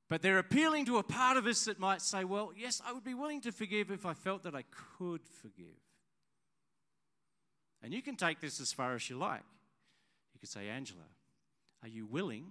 But 0.10 0.22
they're 0.22 0.40
appealing 0.40 0.86
to 0.86 0.98
a 0.98 1.04
part 1.04 1.38
of 1.38 1.46
us 1.46 1.66
that 1.66 1.80
might 1.80 2.02
say, 2.02 2.24
well, 2.24 2.52
yes, 2.56 2.82
I 2.86 2.94
would 2.94 3.04
be 3.04 3.14
willing 3.14 3.42
to 3.42 3.52
forgive 3.52 3.92
if 3.92 4.06
I 4.06 4.14
felt 4.14 4.44
that 4.44 4.56
I 4.56 4.64
could 4.98 5.22
forgive. 5.42 5.66
And 7.82 7.94
you 7.94 8.02
can 8.02 8.16
take 8.16 8.40
this 8.40 8.62
as 8.62 8.72
far 8.72 8.96
as 8.96 9.10
you 9.10 9.18
like. 9.18 9.44
You 10.34 10.40
could 10.40 10.50
say, 10.50 10.70
Angela, 10.70 11.02
are 11.82 11.90
you 11.90 12.06
willing 12.06 12.46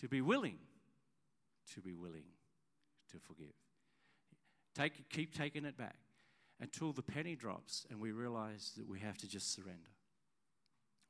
to 0.00 0.08
be 0.08 0.20
willing 0.20 0.58
to 1.74 1.80
be 1.80 1.94
willing 1.94 2.24
to 3.12 3.18
forgive? 3.18 3.54
Take, 4.74 5.08
keep 5.08 5.34
taking 5.34 5.64
it 5.64 5.76
back 5.76 5.96
until 6.60 6.92
the 6.92 7.02
penny 7.02 7.34
drops 7.34 7.86
and 7.90 8.00
we 8.00 8.12
realize 8.12 8.72
that 8.76 8.88
we 8.88 9.00
have 9.00 9.16
to 9.18 9.28
just 9.28 9.54
surrender. 9.54 9.90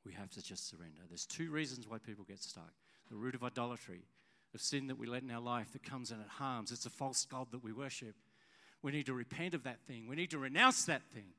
We 0.05 0.13
have 0.13 0.29
to 0.31 0.41
just 0.41 0.69
surrender. 0.69 1.01
There's 1.07 1.25
two 1.25 1.51
reasons 1.51 1.87
why 1.87 1.97
people 1.97 2.23
get 2.23 2.41
stuck 2.41 2.71
the 3.09 3.15
root 3.15 3.35
of 3.35 3.43
idolatry, 3.43 4.01
of 4.53 4.61
sin 4.61 4.87
that 4.87 4.97
we 4.97 5.07
let 5.07 5.23
in 5.23 5.31
our 5.31 5.41
life 5.41 5.71
that 5.71 5.81
comes 5.81 6.11
and 6.11 6.19
it 6.19 6.27
harms. 6.27 6.71
It's 6.73 6.85
a 6.85 6.89
false 6.89 7.25
God 7.25 7.47
that 7.51 7.63
we 7.63 7.71
worship. 7.71 8.15
We 8.81 8.91
need 8.91 9.05
to 9.05 9.13
repent 9.13 9.53
of 9.53 9.63
that 9.63 9.81
thing, 9.87 10.07
we 10.07 10.15
need 10.15 10.31
to 10.31 10.39
renounce 10.39 10.85
that 10.85 11.03
thing. 11.13 11.33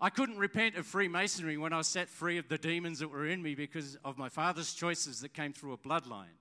I 0.00 0.10
couldn't 0.10 0.38
repent 0.38 0.76
of 0.76 0.86
Freemasonry 0.86 1.56
when 1.56 1.72
I 1.72 1.78
was 1.78 1.86
set 1.86 2.08
free 2.08 2.36
of 2.36 2.48
the 2.48 2.58
demons 2.58 2.98
that 2.98 3.08
were 3.08 3.26
in 3.26 3.42
me 3.42 3.54
because 3.54 3.96
of 4.04 4.18
my 4.18 4.28
father's 4.28 4.74
choices 4.74 5.20
that 5.20 5.34
came 5.34 5.52
through 5.52 5.72
a 5.72 5.78
bloodline. 5.78 6.36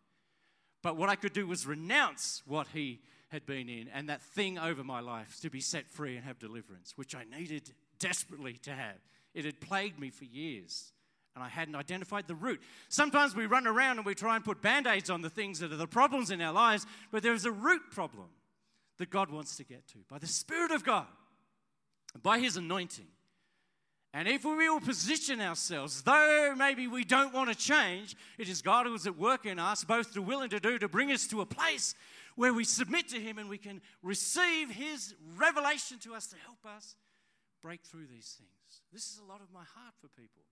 But 0.81 0.97
what 0.97 1.09
I 1.09 1.15
could 1.15 1.33
do 1.33 1.47
was 1.47 1.65
renounce 1.65 2.41
what 2.45 2.67
he 2.73 2.99
had 3.33 3.47
been 3.47 3.67
in 3.67 3.89
and 3.91 4.07
that 4.09 4.21
thing 4.21 4.59
over 4.59 4.83
my 4.83 4.99
life 4.99 5.39
to 5.41 5.49
be 5.49 5.59
set 5.59 5.89
free 5.89 6.15
and 6.15 6.23
have 6.23 6.37
deliverance, 6.37 6.93
which 6.95 7.15
I 7.15 7.23
needed 7.35 7.73
desperately 7.97 8.53
to 8.61 8.71
have. 8.71 8.97
It 9.33 9.43
had 9.43 9.59
plagued 9.59 9.99
me 9.99 10.11
for 10.11 10.25
years 10.25 10.93
and 11.35 11.43
I 11.43 11.49
hadn't 11.49 11.73
identified 11.73 12.27
the 12.27 12.35
root. 12.35 12.61
Sometimes 12.89 13.35
we 13.35 13.47
run 13.47 13.65
around 13.65 13.97
and 13.97 14.05
we 14.05 14.13
try 14.13 14.35
and 14.35 14.45
put 14.45 14.61
band 14.61 14.85
aids 14.85 15.09
on 15.09 15.23
the 15.23 15.31
things 15.31 15.59
that 15.59 15.73
are 15.73 15.77
the 15.77 15.87
problems 15.87 16.29
in 16.29 16.41
our 16.41 16.53
lives, 16.53 16.85
but 17.11 17.23
there 17.23 17.33
is 17.33 17.45
a 17.45 17.51
root 17.51 17.81
problem 17.89 18.29
that 18.99 19.09
God 19.09 19.31
wants 19.31 19.57
to 19.57 19.63
get 19.63 19.87
to 19.87 19.97
by 20.07 20.19
the 20.19 20.27
Spirit 20.27 20.69
of 20.69 20.83
God, 20.83 21.07
by 22.21 22.37
His 22.37 22.55
anointing. 22.55 23.07
And 24.13 24.27
if 24.27 24.45
we 24.45 24.69
will 24.69 24.79
position 24.79 25.41
ourselves, 25.41 26.03
though 26.03 26.53
maybe 26.55 26.85
we 26.85 27.03
don't 27.03 27.33
want 27.33 27.49
to 27.49 27.55
change, 27.55 28.15
it 28.37 28.47
is 28.47 28.61
God 28.61 28.85
who 28.85 28.93
is 28.93 29.07
at 29.07 29.17
work 29.17 29.47
in 29.47 29.57
us, 29.57 29.83
both 29.83 30.13
to 30.13 30.21
will 30.21 30.41
and 30.41 30.51
to 30.51 30.59
do, 30.59 30.77
to 30.77 30.87
bring 30.87 31.11
us 31.11 31.25
to 31.27 31.41
a 31.41 31.47
place 31.47 31.95
where 32.35 32.53
we 32.53 32.63
submit 32.63 33.07
to 33.09 33.19
Him 33.19 33.39
and 33.39 33.49
we 33.49 33.57
can 33.57 33.81
receive 34.03 34.69
His 34.69 35.15
revelation 35.35 35.97
to 35.99 36.13
us 36.13 36.27
to 36.27 36.35
help 36.45 36.63
us 36.63 36.95
break 37.61 37.81
through 37.81 38.05
these 38.05 38.37
things. 38.37 38.81
This 38.91 39.09
is 39.09 39.19
a 39.19 39.27
lot 39.27 39.41
of 39.41 39.51
my 39.51 39.63
heart 39.63 39.95
for 39.99 40.09
people. 40.09 40.43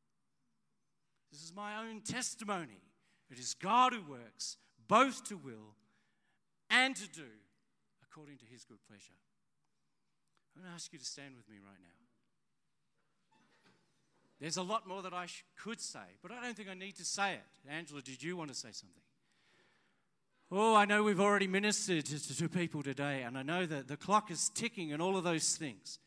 This 1.31 1.43
is 1.43 1.53
my 1.55 1.77
own 1.85 2.01
testimony. 2.01 2.81
It 3.29 3.37
is 3.37 3.53
God 3.53 3.93
who 3.93 4.01
works 4.11 4.57
both 4.87 5.23
to 5.25 5.37
will 5.37 5.75
and 6.69 6.95
to 6.95 7.07
do 7.07 7.29
according 8.03 8.37
to 8.37 8.45
His 8.45 8.65
good 8.65 8.79
pleasure. 8.87 9.13
I'm 10.55 10.63
going 10.63 10.71
to 10.71 10.75
ask 10.75 10.91
you 10.91 10.99
to 10.99 11.05
stand 11.05 11.35
with 11.35 11.47
me 11.47 11.57
right 11.63 11.79
now. 11.79 12.00
There's 14.41 14.57
a 14.57 14.63
lot 14.63 14.87
more 14.87 15.03
that 15.03 15.13
I 15.13 15.27
sh- 15.27 15.45
could 15.55 15.79
say, 15.79 15.99
but 16.23 16.31
I 16.31 16.41
don't 16.41 16.57
think 16.57 16.67
I 16.67 16.73
need 16.73 16.97
to 16.97 17.05
say 17.05 17.33
it. 17.33 17.43
Angela, 17.69 18.01
did 18.01 18.23
you 18.23 18.35
want 18.35 18.49
to 18.49 18.55
say 18.55 18.69
something? 18.71 19.03
Oh, 20.51 20.75
I 20.75 20.85
know 20.85 21.03
we've 21.03 21.21
already 21.21 21.45
ministered 21.45 22.05
to, 22.07 22.37
to 22.37 22.49
people 22.49 22.81
today, 22.81 23.21
and 23.21 23.37
I 23.37 23.43
know 23.43 23.67
that 23.67 23.87
the 23.87 23.95
clock 23.95 24.31
is 24.31 24.49
ticking 24.49 24.91
and 24.91 25.01
all 25.01 25.15
of 25.15 25.23
those 25.23 25.55
things. 25.55 25.99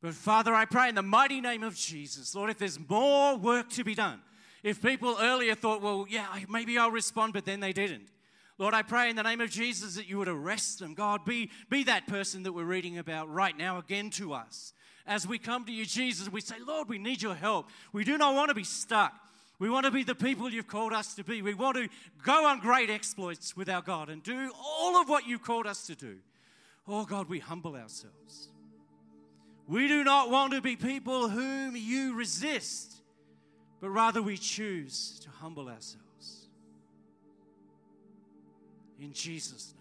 But 0.00 0.14
Father, 0.14 0.54
I 0.54 0.66
pray 0.66 0.88
in 0.88 0.94
the 0.94 1.02
mighty 1.02 1.40
name 1.40 1.64
of 1.64 1.74
Jesus, 1.74 2.32
Lord, 2.34 2.48
if 2.48 2.58
there's 2.58 2.78
more 2.88 3.36
work 3.36 3.70
to 3.70 3.82
be 3.82 3.96
done, 3.96 4.20
if 4.62 4.80
people 4.80 5.16
earlier 5.20 5.56
thought, 5.56 5.82
well, 5.82 6.06
yeah, 6.08 6.26
maybe 6.48 6.78
I'll 6.78 6.92
respond, 6.92 7.32
but 7.32 7.44
then 7.44 7.58
they 7.58 7.72
didn't. 7.72 8.08
Lord, 8.56 8.72
I 8.72 8.82
pray 8.82 9.10
in 9.10 9.16
the 9.16 9.22
name 9.24 9.40
of 9.40 9.50
Jesus 9.50 9.96
that 9.96 10.08
you 10.08 10.18
would 10.18 10.28
arrest 10.28 10.78
them. 10.78 10.94
God, 10.94 11.24
be, 11.24 11.50
be 11.68 11.82
that 11.84 12.06
person 12.06 12.44
that 12.44 12.52
we're 12.52 12.62
reading 12.62 12.98
about 12.98 13.28
right 13.28 13.56
now 13.56 13.78
again 13.78 14.10
to 14.10 14.32
us 14.32 14.72
as 15.06 15.26
we 15.26 15.38
come 15.38 15.64
to 15.66 15.72
you, 15.72 15.84
Jesus, 15.84 16.30
we 16.30 16.40
say, 16.40 16.56
Lord, 16.66 16.88
we 16.88 16.98
need 16.98 17.20
your 17.20 17.34
help. 17.34 17.68
We 17.92 18.04
do 18.04 18.16
not 18.16 18.34
want 18.34 18.48
to 18.48 18.54
be 18.54 18.64
stuck. 18.64 19.12
We 19.58 19.70
want 19.70 19.84
to 19.86 19.92
be 19.92 20.02
the 20.02 20.14
people 20.14 20.50
you've 20.50 20.66
called 20.66 20.92
us 20.92 21.14
to 21.14 21.24
be. 21.24 21.42
We 21.42 21.54
want 21.54 21.76
to 21.76 21.88
go 22.24 22.46
on 22.46 22.60
great 22.60 22.90
exploits 22.90 23.56
with 23.56 23.68
our 23.68 23.82
God 23.82 24.08
and 24.08 24.22
do 24.22 24.50
all 24.58 25.00
of 25.00 25.08
what 25.08 25.26
you've 25.26 25.44
called 25.44 25.66
us 25.66 25.86
to 25.86 25.94
do. 25.94 26.16
Oh, 26.88 27.04
God, 27.04 27.28
we 27.28 27.38
humble 27.38 27.76
ourselves. 27.76 28.48
We 29.66 29.88
do 29.88 30.04
not 30.04 30.30
want 30.30 30.52
to 30.52 30.60
be 30.60 30.76
people 30.76 31.28
whom 31.28 31.76
you 31.76 32.14
resist, 32.14 32.96
but 33.80 33.90
rather 33.90 34.20
we 34.20 34.36
choose 34.36 35.18
to 35.20 35.30
humble 35.30 35.68
ourselves. 35.68 36.48
In 39.00 39.12
Jesus'. 39.12 39.73